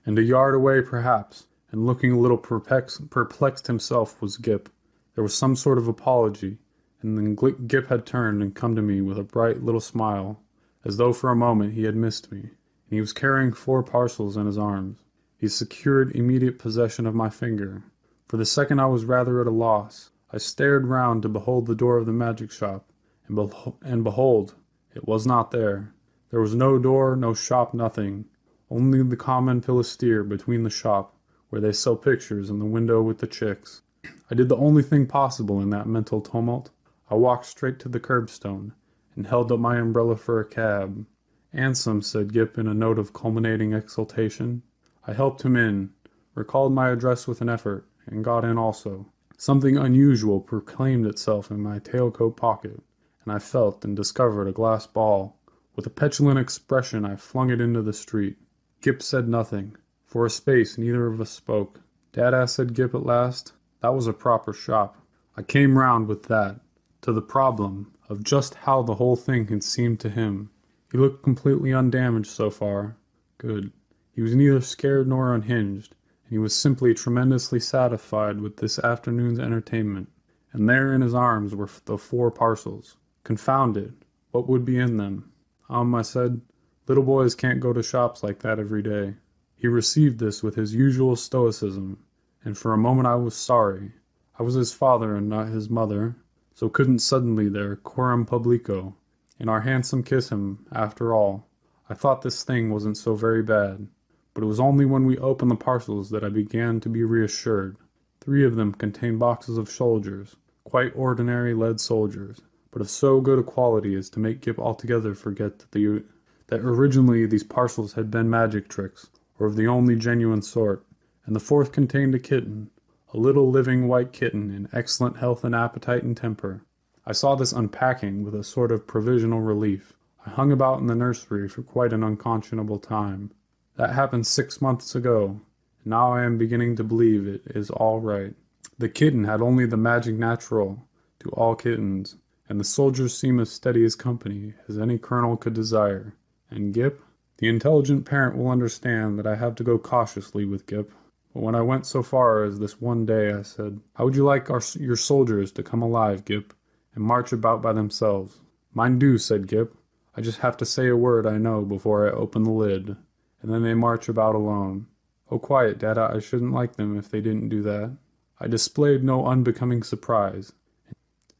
[0.05, 4.69] And a yard away, perhaps, and looking a little perplexed himself, was Gip.
[5.15, 6.59] There was some sort of apology,
[7.01, 7.35] and then
[7.67, 10.41] Gip had turned and come to me with a bright little smile,
[10.83, 12.51] as though for a moment he had missed me, and
[12.89, 14.99] he was carrying four parcels in his arms.
[15.37, 17.83] He secured immediate possession of my finger.
[18.27, 20.11] For the second I was rather at a loss.
[20.31, 22.91] I stared round to behold the door of the magic shop,
[23.27, 24.55] and, beho- and behold,
[24.93, 25.93] it was not there.
[26.29, 28.25] There was no door, no shop, nothing.
[28.71, 31.15] Only the common pilaster between the shop,
[31.49, 33.83] where they sell pictures, and the window with the chicks.
[34.31, 36.71] I did the only thing possible in that mental tumult.
[37.09, 38.71] I walked straight to the curbstone,
[39.15, 41.05] and held up my umbrella for a cab.
[41.53, 44.63] Ansom, said Gip in a note of culminating exultation.
[45.05, 45.91] I helped him in,
[46.33, 49.05] recalled my address with an effort, and got in also.
[49.37, 52.81] Something unusual proclaimed itself in my tailcoat pocket,
[53.23, 55.37] and I felt and discovered a glass ball.
[55.75, 58.37] With a petulant expression I flung it into the street.
[58.85, 59.75] Gip said nothing.
[60.05, 61.81] For a space neither of us spoke.
[62.11, 65.01] Dada, said Gip at last, that was a proper shop.
[65.35, 66.59] I came round with that
[67.01, 70.51] to the problem of just how the whole thing had seemed to him.
[70.91, 72.95] He looked completely undamaged so far.
[73.39, 73.71] Good.
[74.11, 75.95] He was neither scared nor unhinged,
[76.25, 80.09] and he was simply tremendously satisfied with this afternoon's entertainment.
[80.53, 82.97] And there in his arms were the four parcels.
[83.23, 85.31] Confounded, what would be in them?
[85.69, 86.39] Um, I said,
[86.87, 89.15] little boys can't go to shops like that every day.
[89.55, 91.97] He received this with his usual stoicism,
[92.43, 93.93] and for a moment I was sorry.
[94.37, 96.15] I was his father and not his mother,
[96.53, 98.95] so couldn't suddenly there coram publico,
[99.39, 101.47] and our handsome kiss him, after all.
[101.89, 103.87] I thought this thing wasn't so very bad,
[104.33, 107.77] but it was only when we opened the parcels that I began to be reassured.
[108.21, 113.39] Three of them contained boxes of soldiers, quite ordinary lead soldiers, but of so good
[113.39, 116.03] a quality as to make Gip altogether forget that, the,
[116.47, 120.85] that originally these parcels had been magic tricks, or of the only genuine sort
[121.25, 122.69] and the fourth contained a kitten,
[123.11, 126.61] a little living white kitten in excellent health and appetite and temper.
[127.03, 129.93] I saw this unpacking with a sort of provisional relief.
[130.25, 133.31] I hung about in the nursery for quite an unconscionable time.
[133.75, 135.41] That happened six months ago,
[135.83, 138.35] and now I am beginning to believe it is all right.
[138.77, 140.87] The kitten had only the magic natural
[141.19, 145.53] to all kittens, and the soldiers seem as steady as company as any colonel could
[145.53, 146.13] desire.
[146.51, 147.01] And Gip?
[147.37, 150.91] The intelligent parent will understand that I have to go cautiously with Gip.
[151.33, 154.23] But when I went so far as this one day, I said, How would you
[154.23, 156.53] like our, your soldiers to come alive, Gip,
[156.93, 158.39] and march about by themselves?
[158.73, 159.75] Mine do, said Gip.
[160.15, 162.95] I just have to say a word I know before I open the lid,
[163.41, 164.87] and then they march about alone.
[165.29, 167.97] Oh, quiet, Dada, I shouldn't like them if they didn't do that.
[168.39, 170.53] I displayed no unbecoming surprise,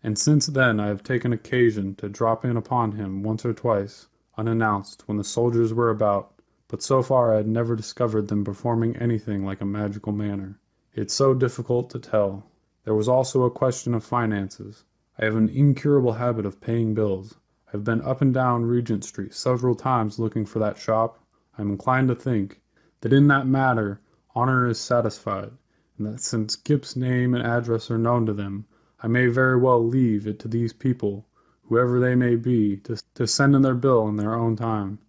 [0.04, 4.08] and since then I have taken occasion to drop in upon him once or twice,
[4.38, 6.34] unannounced, when the soldiers were about,
[6.68, 10.60] but so far I had never discovered them performing anything like a magical manner.
[10.94, 12.50] It's so difficult to tell.
[12.84, 14.84] There was also a question of finances.
[15.18, 17.36] I have an incurable habit of paying bills.
[17.68, 21.20] I have been up and down Regent Street several times looking for that shop.
[21.58, 22.62] I am inclined to think
[23.02, 24.02] that in that matter
[24.36, 25.52] honor is satisfied,
[25.98, 28.66] and that since Gip's name and address are known to them,
[29.02, 31.26] I may very well leave it to these people,
[31.68, 35.00] whoever they may be, to, to send in their bill in their own time.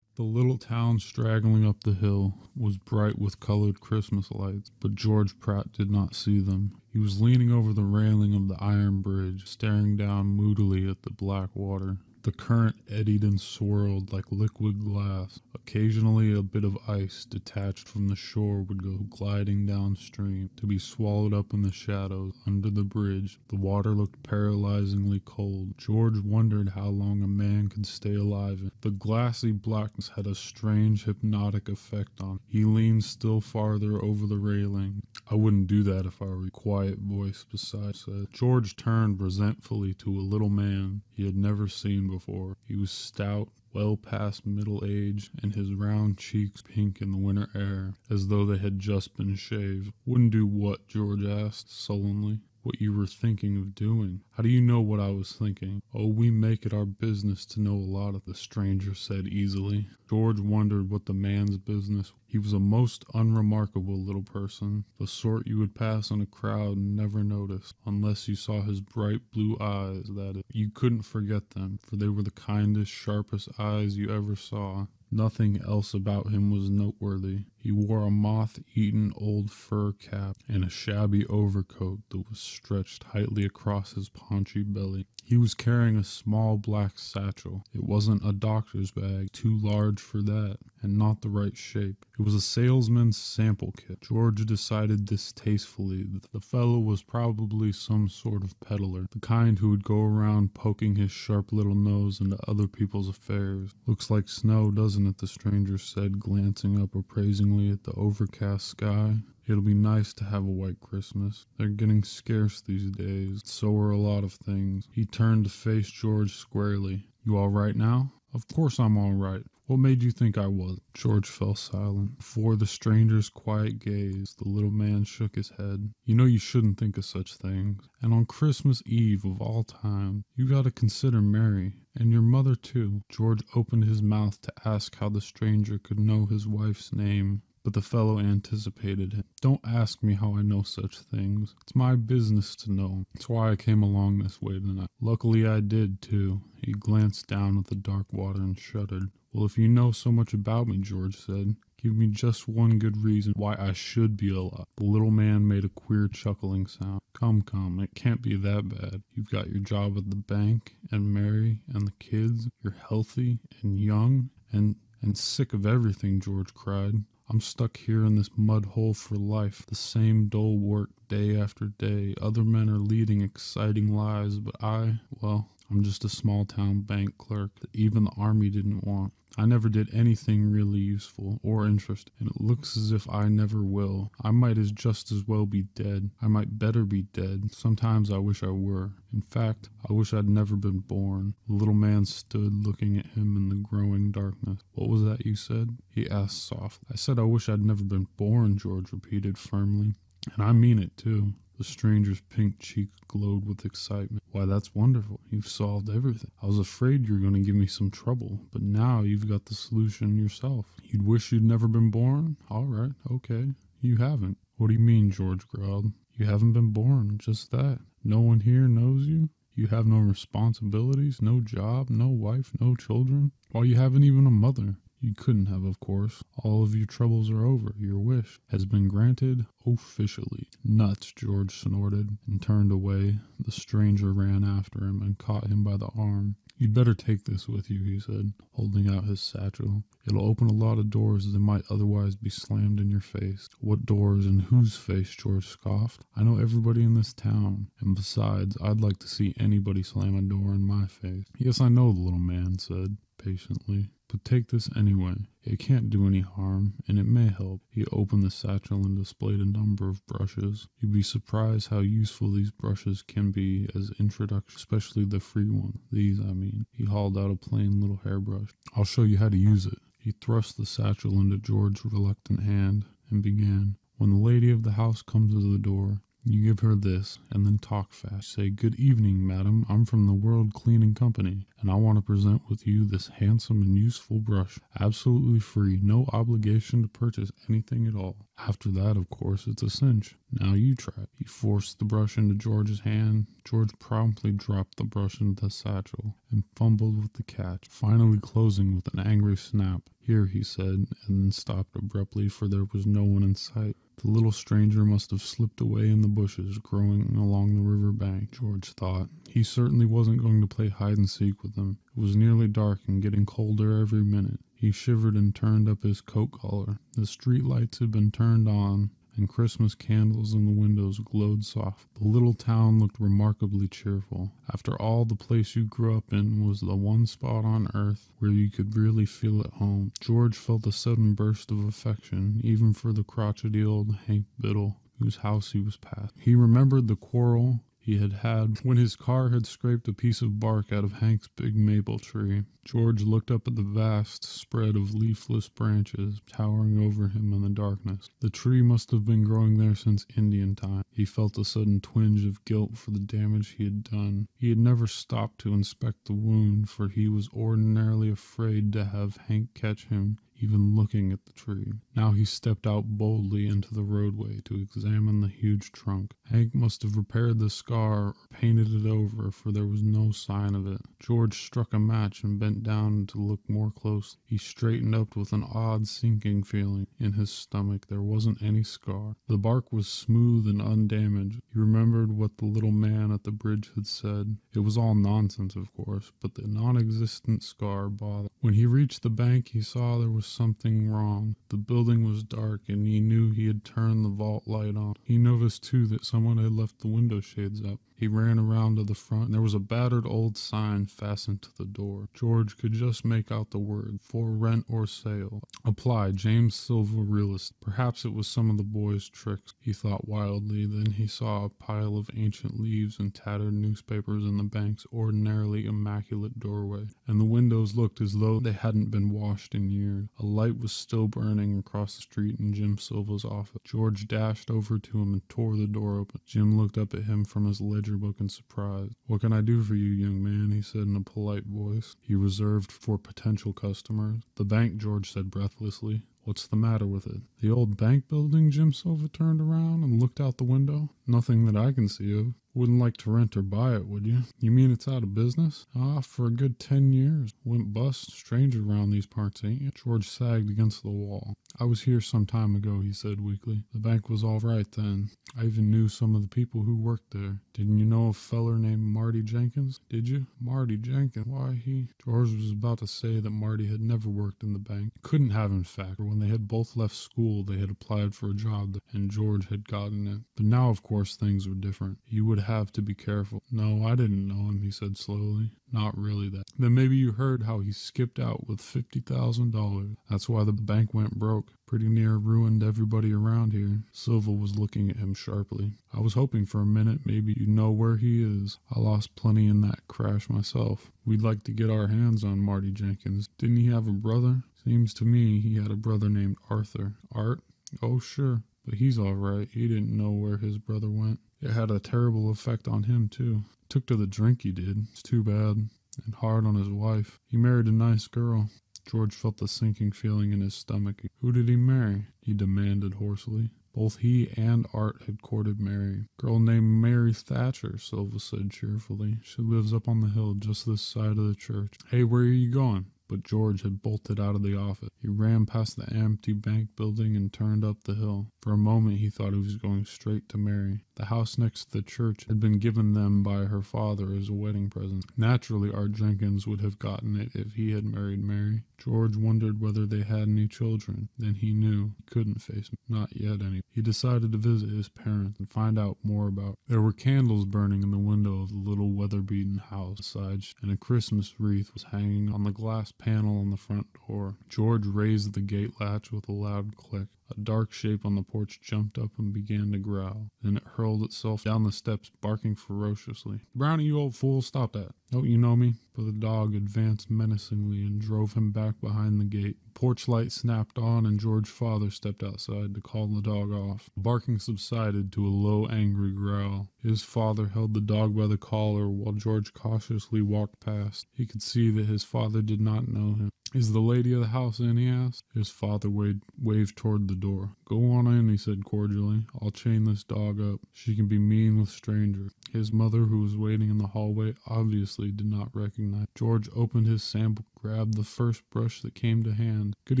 [0.16, 5.38] The little town straggling up the hill was bright with colored Christmas lights, but George
[5.38, 6.72] Pratt did not see them.
[6.90, 11.10] He was leaning over the railing of the iron bridge, staring down moodily at the
[11.10, 11.98] black water.
[12.26, 15.38] The current eddied and swirled like liquid glass.
[15.54, 20.76] Occasionally, a bit of ice detached from the shore would go gliding downstream, to be
[20.76, 23.38] swallowed up in the shadows under the bridge.
[23.46, 25.78] The water looked paralyzingly cold.
[25.78, 28.72] George wondered how long a man could stay alive.
[28.80, 32.40] The glassy blackness had a strange hypnotic effect on him.
[32.48, 35.04] He leaned still farther over the railing.
[35.28, 38.28] I wouldn't do that if I were a quiet voice beside said.
[38.32, 42.56] George turned resentfully to a little man he had never seen before.
[42.64, 47.48] He was stout, well past middle age, and his round cheeks pink in the winter
[47.56, 49.92] air, as though they had just been shaved.
[50.04, 50.86] Wouldn't do what?
[50.86, 54.20] George asked sullenly what you were thinking of doing.
[54.32, 55.80] How do you know what I was thinking?
[55.94, 59.86] Oh, we make it our business to know a lot of the stranger said easily.
[60.10, 62.12] George wondered what the man's business.
[62.26, 66.76] He was a most unremarkable little person, the sort you would pass in a crowd
[66.76, 70.42] and never notice, unless you saw his bright blue eyes, that is.
[70.50, 74.86] You couldn't forget them, for they were the kindest, sharpest eyes you ever saw.
[75.10, 77.44] Nothing else about him was noteworthy.
[77.56, 83.02] He wore a moth eaten old fur cap and a shabby overcoat that was stretched
[83.02, 85.06] tightly across his paunchy belly.
[85.28, 87.64] He was carrying a small black satchel.
[87.74, 92.06] It wasn't a doctor's bag, too large for that, and not the right shape.
[92.16, 94.02] It was a salesman's sample kit.
[94.02, 99.70] George decided distastefully that the fellow was probably some sort of peddler, the kind who
[99.70, 103.72] would go around poking his sharp little nose into other people's affairs.
[103.84, 105.18] Looks like snow, doesn't it?
[105.18, 109.16] the stranger said, glancing up appraisingly at the overcast sky.
[109.46, 111.46] It'll be nice to have a white Christmas.
[111.56, 113.42] They're getting scarce these days.
[113.44, 114.88] So are a lot of things.
[114.92, 117.08] He turned to face George squarely.
[117.24, 118.12] You all right now?
[118.34, 119.42] Of course I'm all right.
[119.66, 120.78] What made you think I was?
[120.94, 122.18] George fell silent.
[122.18, 125.92] Before the stranger's quiet gaze, the little man shook his head.
[126.04, 127.88] You know you shouldn't think of such things.
[128.00, 131.74] And on Christmas Eve of all time, you gotta consider Mary.
[131.96, 133.02] And your mother, too.
[133.08, 137.72] George opened his mouth to ask how the stranger could know his wife's name, but
[137.72, 139.24] the fellow anticipated him.
[139.40, 141.52] Don't ask me how I know such things.
[141.62, 143.06] It's my business to know.
[143.12, 144.86] That's why I came along this way tonight.
[145.00, 146.42] Luckily I did, too.
[146.64, 149.10] He glanced down at the dark water and shuddered.
[149.32, 153.02] Well, if you know so much about me, George said, give me just one good
[153.02, 154.66] reason why I should be alive.
[154.76, 157.00] The little man made a queer chuckling sound.
[157.14, 159.02] Come, come, it can't be that bad.
[159.12, 162.48] You've got your job at the bank, and Mary, and the kids.
[162.62, 166.94] You're healthy and young, and and sick of everything, George cried.
[167.28, 171.66] I'm stuck here in this mud hole for life, the same dull work day after
[171.66, 172.14] day.
[172.22, 177.18] Other men are leading exciting lives, but I, well, I'm just a small town bank
[177.18, 179.12] clerk that even the army didn't want.
[179.38, 183.62] I never did anything really useful or interesting, and it looks as if I never
[183.62, 184.10] will.
[184.22, 186.10] I might as just as well be dead.
[186.22, 187.52] I might better be dead.
[187.52, 188.92] Sometimes I wish I were.
[189.12, 191.34] In fact, I wish I'd never been born.
[191.48, 194.60] The little man stood looking at him in the growing darkness.
[194.72, 195.76] What was that you said?
[195.90, 196.88] he asked softly.
[196.90, 199.96] I said I wish I'd never been born, George repeated firmly.
[200.32, 201.34] And I mean it too.
[201.58, 204.22] The stranger's pink cheek glowed with excitement.
[204.30, 205.20] Why, that's wonderful.
[205.30, 206.30] You've solved everything.
[206.42, 209.46] I was afraid you were going to give me some trouble, but now you've got
[209.46, 210.66] the solution yourself.
[210.82, 212.36] You'd wish you'd never been born?
[212.50, 213.54] All right, okay.
[213.80, 214.36] You haven't.
[214.58, 215.10] What do you mean?
[215.10, 215.92] George growled.
[216.18, 217.78] You haven't been born, just that.
[218.04, 219.30] No one here knows you?
[219.54, 223.32] You have no responsibilities, no job, no wife, no children?
[223.52, 224.76] Why, you haven't even a mother.
[224.98, 226.24] You couldn't have, of course.
[226.42, 227.74] All of your troubles are over.
[227.78, 230.48] Your wish has been granted officially.
[230.64, 233.18] Nuts, George snorted and turned away.
[233.38, 236.36] The stranger ran after him and caught him by the arm.
[236.56, 239.84] You'd better take this with you, he said, holding out his satchel.
[240.06, 243.50] It'll open a lot of doors that might otherwise be slammed in your face.
[243.60, 245.10] What doors and whose face?
[245.10, 246.06] George scoffed.
[246.16, 250.22] I know everybody in this town, and besides, I'd like to see anybody slam a
[250.22, 251.26] door in my face.
[251.36, 253.90] Yes, I know, the little man said patiently.
[254.08, 255.26] But take this anyway.
[255.42, 257.62] It can't do any harm, and it may help.
[257.70, 260.68] He opened the satchel and displayed a number of brushes.
[260.78, 265.80] You'd be surprised how useful these brushes can be as introduction, especially the free one.
[265.90, 266.66] These, I mean.
[266.70, 268.50] He hauled out a plain little hairbrush.
[268.76, 269.78] I'll show you how to use it.
[269.98, 273.76] He thrust the satchel into George's reluctant hand and began.
[273.96, 277.46] When the lady of the house comes to the door, you give her this, and
[277.46, 278.32] then talk fast.
[278.32, 279.64] Say, Good evening, madam.
[279.68, 283.62] I'm from the World Cleaning Company, and I want to present with you this handsome
[283.62, 284.58] and useful brush.
[284.80, 288.16] Absolutely free, no obligation to purchase anything at all.
[288.38, 290.16] After that, of course, it's a cinch.
[290.32, 291.04] Now you try.
[291.16, 293.26] He forced the brush into George's hand.
[293.46, 298.74] George promptly dropped the brush into the satchel and fumbled with the catch, finally closing
[298.74, 299.88] with an angry snap.
[300.00, 303.76] Here, he said, and then stopped abruptly, for there was no one in sight.
[304.02, 308.32] The little stranger must have slipped away in the bushes growing along the river bank,
[308.32, 309.10] George thought.
[309.28, 311.78] He certainly wasn't going to play hide and seek with them.
[311.96, 314.40] It was nearly dark and getting colder every minute.
[314.54, 316.80] He shivered and turned up his coat collar.
[316.96, 321.86] The street lights had been turned on, and Christmas candles in the windows glowed soft.
[321.94, 324.32] The little town looked remarkably cheerful.
[324.52, 328.30] After all, the place you grew up in was the one spot on earth where
[328.30, 329.92] you could really feel at home.
[330.00, 335.16] George felt a sudden burst of affection, even for the crotchety old Hank Biddle, whose
[335.16, 336.14] house he was past.
[336.18, 340.40] He remembered the quarrel he had had when his car had scraped a piece of
[340.40, 342.42] bark out of Hank's big maple tree.
[342.64, 347.48] George looked up at the vast spread of leafless branches towering over him in the
[347.48, 348.10] darkness.
[348.18, 350.82] The tree must have been growing there since Indian time.
[350.90, 354.26] He felt a sudden twinge of guilt for the damage he had done.
[354.36, 359.16] He had never stopped to inspect the wound, for he was ordinarily afraid to have
[359.28, 361.72] Hank catch him even looking at the tree.
[361.94, 366.14] Now he stepped out boldly into the roadway to examine the huge trunk.
[366.30, 370.54] Hank must have repaired the scar or painted it over, for there was no sign
[370.54, 370.80] of it.
[370.98, 374.20] George struck a match and bent down to look more closely.
[374.26, 377.86] He straightened up with an odd sinking feeling in his stomach.
[377.86, 379.16] There wasn't any scar.
[379.28, 381.40] The bark was smooth and undamaged.
[381.52, 384.36] He remembered what the little man at the bridge had said.
[384.54, 388.30] It was all nonsense, of course, but the non existent scar bothered.
[388.40, 391.36] When he reached the bank, he saw there was something wrong.
[391.48, 394.94] The building was dark, and he knew he had turned the vault light on.
[395.02, 397.80] He noticed, too, that someone had left the window shades up.
[397.98, 401.64] He ran around to the front, there was a battered old sign fastened to the
[401.64, 402.08] door.
[402.12, 405.42] George could just make out the word, for rent or sale.
[405.64, 407.54] Apply, James Silva Realist.
[407.60, 410.66] Perhaps it was some of the boy's tricks, he thought wildly.
[410.66, 415.64] Then he saw a pile of ancient leaves and tattered newspapers in the bank's ordinarily
[415.64, 420.08] immaculate doorway, and the windows looked as though they hadn't been washed in years.
[420.18, 423.62] A light was still burning across the street in Jim Silva's office.
[423.64, 426.20] George dashed over to him and tore the door open.
[426.26, 428.90] Jim looked up at him from his ledger ledger book in surprise.
[429.06, 430.50] What can I do for you, young man?
[430.50, 434.22] he said in a polite voice he reserved for potential customers.
[434.34, 436.02] The bank, George said breathlessly.
[436.24, 437.20] What's the matter with it?
[437.40, 438.50] The old bank building?
[438.50, 440.90] Jim Silva turned around and looked out the window.
[441.06, 442.34] Nothing that I can see of.
[442.56, 444.22] Wouldn't like to rent or buy it, would you?
[444.40, 445.66] You mean it's out of business?
[445.76, 447.34] Ah, for a good ten years.
[447.44, 448.12] Went bust.
[448.12, 449.70] Stranger around these parts, ain't you?
[449.74, 451.34] George sagged against the wall.
[451.60, 453.64] I was here some time ago, he said weakly.
[453.72, 455.10] The bank was all right then.
[455.38, 457.40] I even knew some of the people who worked there.
[457.52, 459.80] Didn't you know a feller named Marty Jenkins?
[459.90, 460.26] Did you?
[460.40, 461.26] Marty Jenkins?
[461.26, 461.88] Why, he...
[462.02, 464.92] George was about to say that Marty had never worked in the bank.
[465.02, 468.30] Couldn't have, in fact, for when they had both left school, they had applied for
[468.30, 470.20] a job, and George had gotten it.
[470.36, 471.98] But now, of course, things were different.
[472.06, 473.42] You would have to be careful.
[473.50, 475.50] No, I didn't know him, he said slowly.
[475.72, 476.44] Not really that.
[476.58, 479.96] Then maybe you heard how he skipped out with $50,000.
[480.08, 481.52] That's why the bank went broke.
[481.66, 483.82] Pretty near ruined everybody around here.
[483.92, 485.72] Silva was looking at him sharply.
[485.92, 488.58] I was hoping for a minute maybe you'd know where he is.
[488.74, 490.92] I lost plenty in that crash myself.
[491.04, 493.28] We'd like to get our hands on Marty Jenkins.
[493.38, 494.42] Didn't he have a brother?
[494.64, 496.94] Seems to me he had a brother named Arthur.
[497.12, 497.40] Art?
[497.82, 498.42] Oh, sure.
[498.64, 499.48] But he's all right.
[499.52, 501.20] He didn't know where his brother went.
[501.40, 503.44] It had a terrible effect on him, too.
[503.68, 504.86] Took to the drink, he did.
[504.90, 505.68] It's too bad.
[506.04, 507.20] And hard on his wife.
[507.28, 508.50] He married a nice girl.
[508.86, 511.02] George felt the sinking feeling in his stomach.
[511.20, 512.06] Who did he marry?
[512.20, 513.50] he demanded hoarsely.
[513.74, 516.06] Both he and Art had courted Mary.
[516.18, 519.18] Girl named Mary Thatcher, Silva said cheerfully.
[519.22, 521.76] She lives up on the hill just this side of the church.
[521.90, 522.86] Hey, where are you going?
[523.08, 524.88] But George had bolted out of the office.
[525.02, 528.28] He ran past the empty bank building and turned up the hill.
[528.46, 530.84] For a moment he thought he was going straight to Mary.
[530.94, 534.70] The house next the church had been given them by her father as a wedding
[534.70, 535.04] present.
[535.16, 538.62] Naturally, Art Jenkins would have gotten it if he had married Mary.
[538.78, 541.08] George wondered whether they had any children.
[541.18, 543.62] Then he knew he couldn't face not yet any.
[543.68, 546.56] He decided to visit his parents and find out more about.
[546.68, 551.34] There were candles burning in the window of the little weather-beaten house and a Christmas
[551.40, 554.36] wreath was hanging on the glass panel on the front door.
[554.48, 557.08] George raised the gate latch with a loud click.
[557.30, 560.30] A dark shape on the porch jumped up and began to growl.
[560.42, 563.40] Then it hurled itself down the steps, barking ferociously.
[563.54, 564.92] Brownie, you old fool, stop that.
[565.12, 565.74] Don't you know me?
[565.94, 569.56] But the dog advanced menacingly and drove him back behind the gate.
[569.72, 573.88] Porch light snapped on, and George's father stepped outside to call the dog off.
[573.94, 576.68] The barking subsided to a low, angry growl.
[576.82, 581.06] His father held the dog by the collar while George cautiously walked past.
[581.12, 583.30] He could see that his father did not know him.
[583.54, 584.76] Is the lady of the house in?
[584.76, 585.24] he asked.
[585.32, 587.52] His father waved, waved toward the door.
[587.64, 589.22] Go on in, he said cordially.
[589.40, 590.60] I'll chain this dog up.
[590.72, 592.32] She can be mean with strangers.
[592.52, 596.06] His mother, who was waiting in the hallway, obviously did not recognize.
[596.14, 599.74] George opened his sample, grabbed the first brush that came to hand.
[599.84, 600.00] Good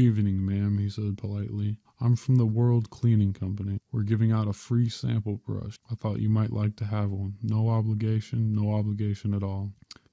[0.00, 1.78] evening, ma'am, he said politely.
[2.00, 3.78] I'm from the World Cleaning Company.
[3.90, 5.76] We're giving out a free sample brush.
[5.90, 7.36] I thought you might like to have one.
[7.42, 9.72] No obligation, no obligation at all.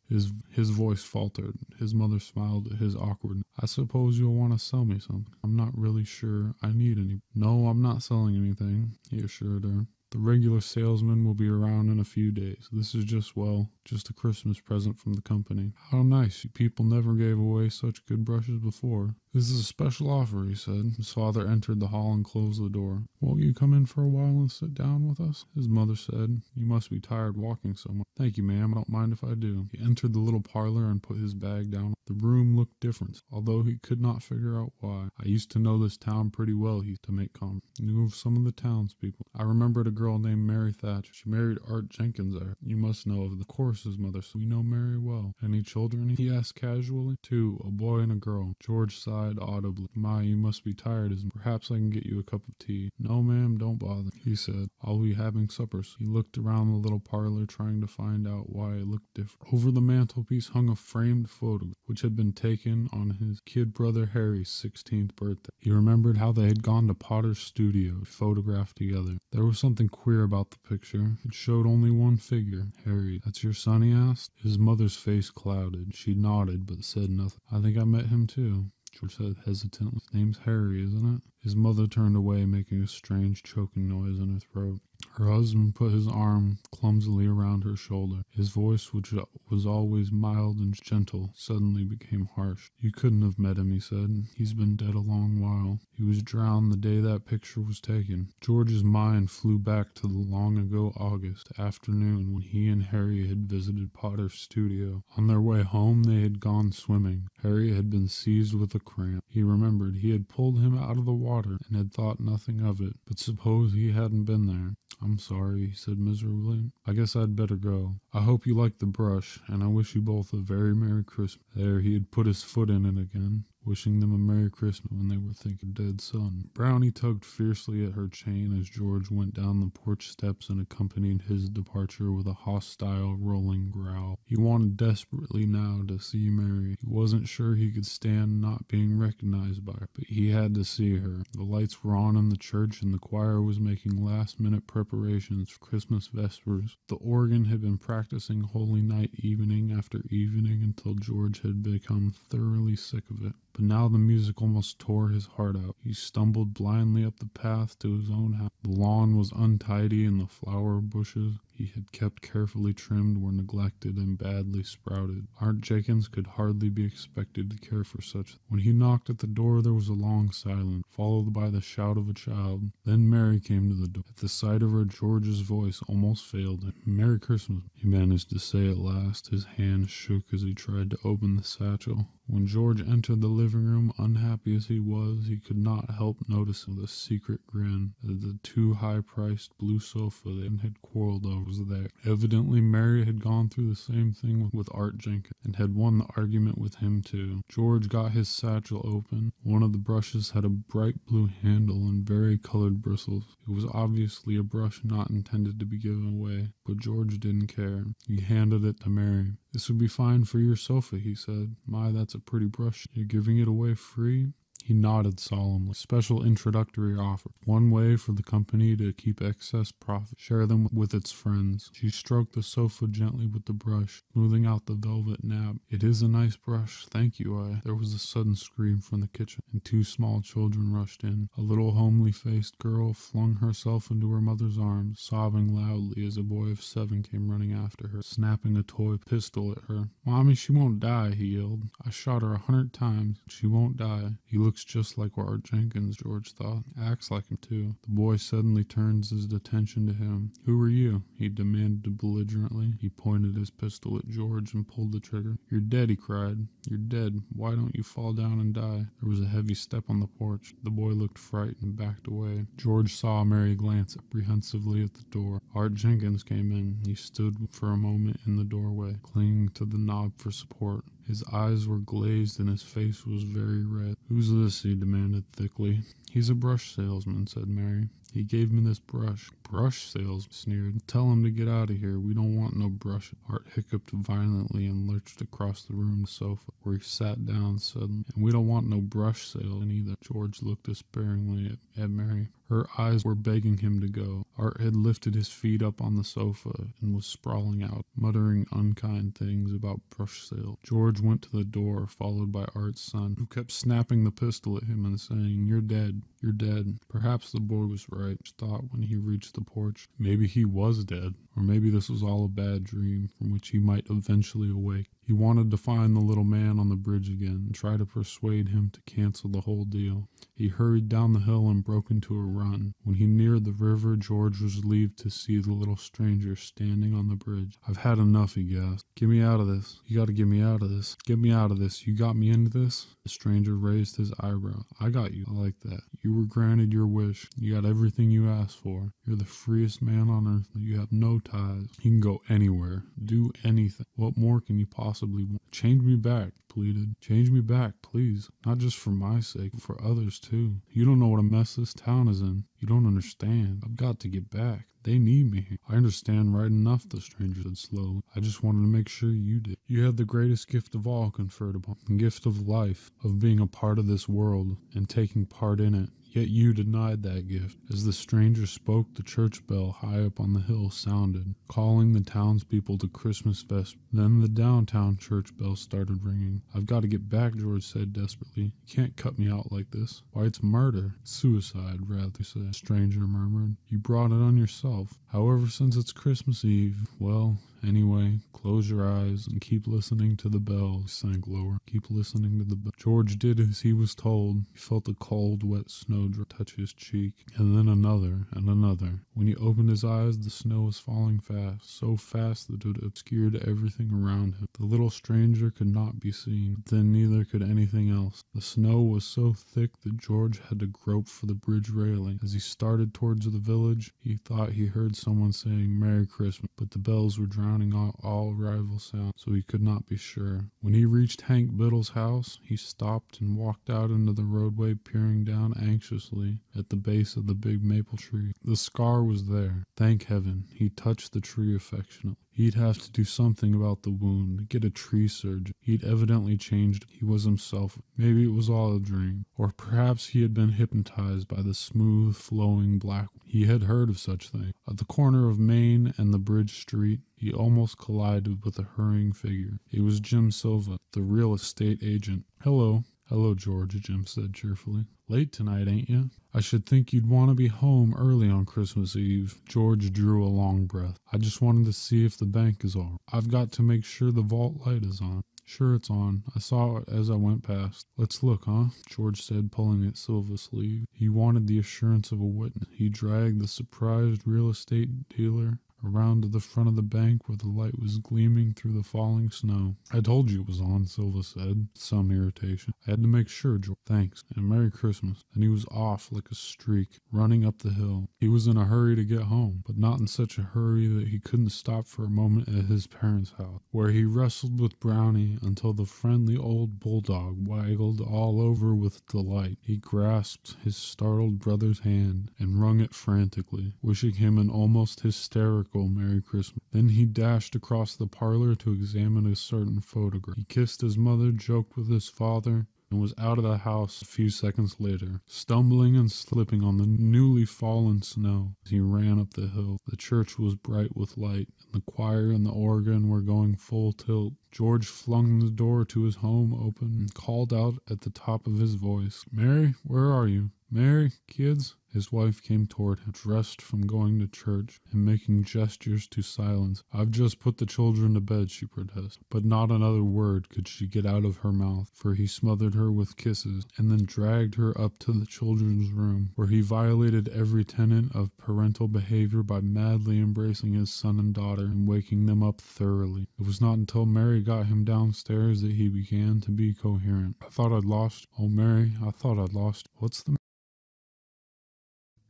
[0.10, 1.58] His his voice faltered.
[1.80, 3.44] His mother smiled at his awkwardness.
[3.60, 5.34] I suppose you'll want to sell me something.
[5.44, 7.22] I'm not really sure I need any.
[7.34, 9.88] No, I'm not selling anything, he assured her.
[10.14, 12.70] The regular salesman will be around in a few days.
[12.72, 15.74] This is just, well, just a Christmas present from the company.
[15.90, 16.44] How nice.
[16.44, 19.16] You people never gave away such good brushes before.
[19.34, 20.94] This is a special offer, he said.
[20.96, 23.06] His father entered the hall and closed the door.
[23.20, 25.46] Won't you come in for a while and sit down with us?
[25.56, 26.44] His mother said.
[26.56, 28.06] You must be tired walking so much.
[28.16, 28.74] Thank you, ma'am.
[28.74, 29.70] I don't mind if I do.
[29.72, 31.96] He entered the little parlor and put his bag down.
[32.06, 35.08] The room looked different, although he could not figure out why.
[35.18, 37.64] I used to know this town pretty well, he to make comment.
[37.80, 39.26] Knew of some of the townspeople.
[39.34, 41.14] I remembered a girl named Mary Thatcher.
[41.14, 42.56] She married Art Jenkins there.
[42.62, 44.42] You must know of the course, his mother said.
[44.42, 45.34] We know Mary well.
[45.42, 46.10] Any children?
[46.10, 47.16] He asked casually.
[47.24, 48.56] Two, a boy and a girl.
[48.60, 49.88] George sighed audibly.
[49.96, 51.12] My, you must be tired.
[51.12, 52.90] As perhaps I can get you a cup of tea.
[53.00, 54.10] No, ma'am, don't bother.
[54.24, 54.70] He said.
[54.84, 55.96] I'll be having suppers.
[56.00, 59.54] He looked around the little parlor, trying to find out why it looked different.
[59.54, 64.08] Over the mantelpiece hung a framed photo, which had been taken on his kid brother
[64.08, 65.52] Harry's 16th birthday.
[65.60, 69.18] He remembered how they had gone to Potter's studio, photographed together.
[69.32, 71.18] There was something queer about the picture.
[71.26, 73.22] It showed only one figure, Harry.
[73.24, 74.32] That's your son, he asked.
[74.36, 75.96] His mother's face clouded.
[75.96, 77.40] She nodded, but said nothing.
[77.52, 78.66] I think I met him too.
[78.94, 80.00] George said hesitantly.
[80.06, 81.22] His name's Harry, isn't it?
[81.44, 84.80] His mother turned away, making a strange choking noise in her throat.
[85.16, 88.24] Her husband put his arm clumsily around her shoulder.
[88.30, 89.14] His voice, which
[89.50, 92.72] was always mild and gentle, suddenly became harsh.
[92.80, 94.28] You couldn't have met him, he said.
[94.36, 95.82] He's been dead a long while.
[95.92, 98.30] He was drowned the day that picture was taken.
[98.40, 103.50] George's mind flew back to the long ago August afternoon when he and Harry had
[103.50, 105.04] visited Potter's studio.
[105.18, 107.28] On their way home, they had gone swimming.
[107.42, 109.26] Harry had been seized with a cramp.
[109.28, 112.62] He remembered he had pulled him out of the water water and had thought nothing
[112.62, 112.94] of it.
[113.08, 114.76] But suppose he hadn't been there.
[115.02, 116.72] I'm sorry, he said miserably.
[116.86, 117.96] I guess I'd better go.
[118.14, 121.44] I hope you like the brush, and I wish you both a very Merry Christmas.
[121.56, 125.08] There, he had put his foot in it again wishing them a Merry Christmas when
[125.08, 126.50] they were thinking dead son.
[126.54, 131.24] Brownie tugged fiercely at her chain as George went down the porch steps and accompanied
[131.24, 134.20] his departure with a hostile, rolling growl.
[134.26, 136.76] He wanted desperately now to see Mary.
[136.80, 140.66] He wasn't sure he could stand not being recognized by her, but he had to
[140.66, 141.24] see her.
[141.34, 145.50] The lights were on in the church and the choir was making last minute preparations
[145.50, 146.78] for Christmas vespers.
[146.88, 152.76] The organ had been practicing Holy Night evening after evening until George had become thoroughly
[152.76, 153.34] sick of it.
[153.54, 155.76] But now the music almost tore his heart out.
[155.84, 158.50] He stumbled blindly up the path to his own house.
[158.64, 163.98] The lawn was untidy and the flower bushes he had kept carefully trimmed were neglected
[163.98, 165.28] and badly sprouted.
[165.40, 168.38] Art Jenkins could hardly be expected to care for such.
[168.48, 171.98] When he knocked at the door, there was a long silence, followed by the shout
[171.98, 172.72] of a child.
[172.86, 174.04] Then Mary came to the door.
[174.10, 176.74] At the sight of her, George's voice almost failed him.
[176.86, 179.28] Merry Christmas, he managed to say at last.
[179.28, 182.08] His hand shook as he tried to open the satchel.
[182.26, 186.76] When George entered the living room, unhappy as he was, he could not help noticing
[186.76, 191.64] the secret grin that the too high priced blue sofa they had quarreled over was
[191.66, 191.88] there.
[192.06, 196.08] Evidently, Mary had gone through the same thing with Art Jenkins and had won the
[196.16, 197.42] argument with him too.
[197.50, 199.32] George got his satchel open.
[199.44, 203.36] One of the brushes had a bright blue handle and vari-colored bristles.
[203.48, 207.86] It was obviously a brush not intended to be given away, but George didn't care.
[208.08, 209.34] He handed it to Mary.
[209.52, 211.56] This would be fine for your sofa, he said.
[211.66, 212.88] My, that's a pretty brush.
[212.94, 214.34] You're giving it away free?
[214.66, 215.74] He nodded solemnly.
[215.74, 217.32] Special introductory offer.
[217.44, 220.18] One way for the company to keep excess profit.
[220.22, 221.70] Share them with its friends.
[221.74, 225.60] She stroked the sofa gently with the brush, smoothing out the velvet nab.
[225.70, 226.86] It is a nice brush.
[226.90, 227.62] Thank you, I.
[227.66, 231.28] There was a sudden scream from the kitchen, and two small children rushed in.
[231.38, 236.24] A little homely faced girl flung herself into her mother's arms, sobbing loudly as a
[236.24, 239.90] boy of seven came running after her, snapping a toy pistol at her.
[240.06, 241.64] Mommy, she won't die, he yelled.
[241.86, 243.20] I shot her a hundred times.
[243.28, 244.20] She won't die.
[244.24, 246.62] He looked Looks just like Art Jenkins, George thought.
[246.80, 247.76] Acts like him, too.
[247.82, 250.32] The boy suddenly turns his attention to him.
[250.46, 251.02] Who are you?
[251.18, 252.74] he demanded belligerently.
[252.80, 255.40] He pointed his pistol at George and pulled the trigger.
[255.50, 256.46] You're dead, he cried.
[256.70, 257.24] You're dead.
[257.36, 258.86] Why don't you fall down and die?
[259.02, 260.54] There was a heavy step on the porch.
[260.62, 262.46] The boy looked frightened and backed away.
[262.56, 265.42] George saw Mary glance apprehensively at the door.
[265.56, 266.78] Art Jenkins came in.
[266.86, 270.86] He stood for a moment in the doorway, clinging to the knob for support.
[271.08, 273.96] His eyes were glazed and his face was very red.
[274.10, 274.64] Who's this?
[274.64, 275.82] he demanded thickly.
[276.12, 277.90] He's a brush salesman, said Mary.
[278.14, 279.32] He gave me this brush.
[279.42, 280.88] Brush salesman sneered.
[280.88, 281.98] Tell him to get out of here.
[282.00, 283.12] We don't want no brush.
[283.28, 287.58] Art hiccuped violently and lurched across the room to the sofa, where he sat down
[287.58, 288.06] suddenly.
[288.14, 289.96] And we don't want no brush salesman either.
[290.02, 292.30] George looked despairingly at, at Mary.
[292.50, 294.26] Her eyes were begging him to go.
[294.38, 299.16] Art had lifted his feet up on the sofa and was sprawling out, muttering unkind
[299.16, 300.60] things about brush sale.
[300.64, 304.64] George went to the door, followed by Art's son, who kept snapping the pistol at
[304.64, 306.04] him and saying, You're dead.
[306.22, 306.80] You're dead.
[306.90, 309.88] Perhaps the boy was right, thought when he reached the porch.
[309.98, 313.60] Maybe he was dead, or maybe this was all a bad dream from which he
[313.60, 314.88] might eventually awake.
[315.06, 318.50] He wanted to find the little man on the bridge again and try to persuade
[318.50, 320.08] him to cancel the whole deal.
[320.36, 322.74] He hurried down the hill and broke into a run.
[322.84, 327.10] When he neared the river, George was relieved to see the little stranger standing on
[327.10, 327.58] the bridge.
[327.68, 328.88] I've had enough, he gasped.
[328.96, 329.80] Get me out of this.
[329.86, 330.96] You gotta get me out of this.
[331.06, 331.86] Get me out of this.
[331.86, 332.88] You got me into this?
[333.04, 334.64] The stranger raised his eyebrow.
[334.80, 335.26] I got you.
[335.28, 335.82] I like that.
[336.02, 337.28] You were granted your wish.
[337.36, 338.94] You got everything you asked for.
[339.06, 340.48] You're the freest man on earth.
[340.56, 341.68] You have no ties.
[341.82, 342.84] You can go anywhere.
[343.04, 343.86] Do anything.
[343.96, 345.42] What more can you possibly possibly want.
[345.52, 346.96] Change me back, pleaded.
[347.02, 348.30] Change me back, please.
[348.46, 350.58] Not just for my sake, for others too.
[350.70, 352.44] You don't know what a mess this town is in.
[352.60, 353.64] You don't understand.
[353.66, 354.68] I've got to get back.
[354.84, 355.58] They need me.
[355.70, 358.02] I understand right enough, the stranger said slowly.
[358.16, 359.58] I just wanted to make sure you did.
[359.66, 363.40] You have the greatest gift of all conferred upon the gift of life, of being
[363.40, 365.90] a part of this world and taking part in it.
[366.14, 367.58] Yet you denied that gift.
[367.72, 372.02] As the stranger spoke, the church bell high up on the hill sounded, calling the
[372.02, 373.80] townspeople to Christmas vesper.
[373.92, 376.44] Then the downtown church bell started ringing.
[376.54, 378.54] I've got to get back, George said desperately.
[378.68, 380.04] You can't cut me out like this.
[380.12, 380.94] Why, it's murder.
[381.04, 382.48] Suicide, rather, said.
[382.48, 383.56] The stranger murmured.
[383.68, 384.73] You brought it on yourself.
[385.12, 390.40] However, since it's Christmas Eve, well, Anyway, close your eyes and keep listening to the
[390.40, 390.92] bells.
[390.92, 391.58] Sank lower.
[391.66, 392.74] Keep listening to the bell.
[392.78, 394.44] George did as he was told.
[394.52, 399.02] He felt a cold, wet snowdrop touch his cheek, and then another and another.
[399.14, 403.36] When he opened his eyes, the snow was falling fast, so fast that it obscured
[403.48, 404.48] everything around him.
[404.60, 408.24] The little stranger could not be seen, but then neither could anything else.
[408.34, 412.20] The snow was so thick that George had to grope for the bridge railing.
[412.24, 416.72] As he started towards the village, he thought he heard someone saying Merry Christmas, but
[416.72, 420.50] the bells were drowning out all rival sounds, so he could not be sure.
[420.62, 425.24] When he reached Hank Biddle's house, he stopped and walked out into the roadway, peering
[425.24, 428.32] down anxiously at the base of the big maple tree.
[428.44, 429.66] The scar was there.
[429.78, 430.46] Thank heaven.
[430.52, 432.23] He touched the tree affectionately.
[432.36, 435.54] He'd have to do something about the wound, get a tree surgeon.
[435.60, 436.88] He'd evidently changed.
[436.90, 437.78] He was himself.
[437.96, 439.26] Maybe it was all a dream.
[439.38, 443.10] Or perhaps he had been hypnotized by the smooth, flowing black.
[443.24, 444.54] He had heard of such things.
[444.68, 449.14] At the corner of Main and the Bridge Street, he almost collided with a hurrying
[449.14, 449.60] figure.
[449.72, 452.26] It was Jim Silva, the real estate agent.
[452.42, 452.84] Hello.
[453.14, 454.86] Hello, George, Jim said cheerfully.
[455.08, 456.10] Late tonight, ain't you?
[456.34, 459.36] I should think you'd want to be home early on Christmas Eve.
[459.48, 460.98] George drew a long breath.
[461.12, 463.00] I just wanted to see if the bank is all right.
[463.12, 465.22] I've got to make sure the vault light is on.
[465.46, 466.24] Sure, it's on.
[466.36, 467.86] I saw it as I went past.
[467.98, 468.70] Let's look, huh?
[468.90, 470.86] George said, pulling at Silva's sleeve.
[470.92, 472.68] He wanted the assurance of a witness.
[472.74, 477.38] He dragged the surprised real estate dealer around to the front of the bank where
[477.38, 479.76] the light was gleaming through the falling snow.
[479.92, 482.74] I told you it was on, Silva said, with some irritation.
[482.88, 483.78] I had to make sure, George.
[483.86, 485.24] Thanks, and Merry Christmas.
[485.34, 488.08] And he was off like a streak, running up the hill.
[488.20, 491.08] He was in a hurry to get home, but not in such a hurry that
[491.10, 495.38] he couldn't stop for a moment at his parents' house, where he wrestled with Brownie
[495.42, 499.58] until the friendly old bulldog waggled all over with delight.
[499.62, 505.73] He grasped his startled brother's hand and wrung it frantically, wishing him an almost hysterical
[505.76, 506.64] Merry Christmas.
[506.72, 510.38] Then he dashed across the parlor to examine a certain photograph.
[510.38, 514.06] He kissed his mother, joked with his father, and was out of the house a
[514.06, 519.34] few seconds later, stumbling and slipping on the newly fallen snow as he ran up
[519.34, 519.80] the hill.
[519.88, 523.94] The church was bright with light, and the choir and the organ were going full
[523.94, 524.34] tilt.
[524.54, 528.60] George flung the door to his home open and called out at the top of
[528.60, 530.52] his voice, Mary, where are you?
[530.70, 531.76] Mary, kids?
[531.94, 536.84] His wife came toward him, dressed from going to church, and making gestures to silence.
[536.92, 539.24] I've just put the children to bed, she protested.
[539.30, 542.92] But not another word could she get out of her mouth, for he smothered her
[542.92, 547.64] with kisses, and then dragged her up to the children's room, where he violated every
[547.64, 552.60] tenet of parental behavior by madly embracing his son and daughter and waking them up
[552.60, 553.28] thoroughly.
[553.40, 557.38] It was not until Mary got him downstairs that he began to be coherent.
[557.42, 558.28] I thought I'd lost.
[558.40, 559.88] Oh, Mary, I thought I'd lost.
[559.96, 560.36] What's the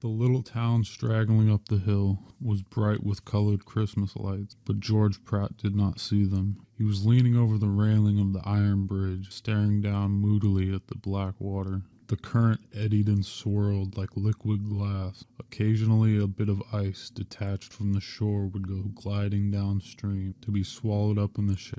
[0.03, 5.23] the little town straggling up the hill was bright with colored Christmas lights, but George
[5.23, 6.57] Pratt did not see them.
[6.77, 10.97] He was leaning over the railing of the iron bridge, staring down moodily at the
[10.97, 11.83] black water.
[12.07, 15.23] The current eddied and swirled like liquid glass.
[15.39, 20.65] Occasionally, a bit of ice detached from the shore would go gliding downstream to be
[20.65, 21.55] swallowed up in the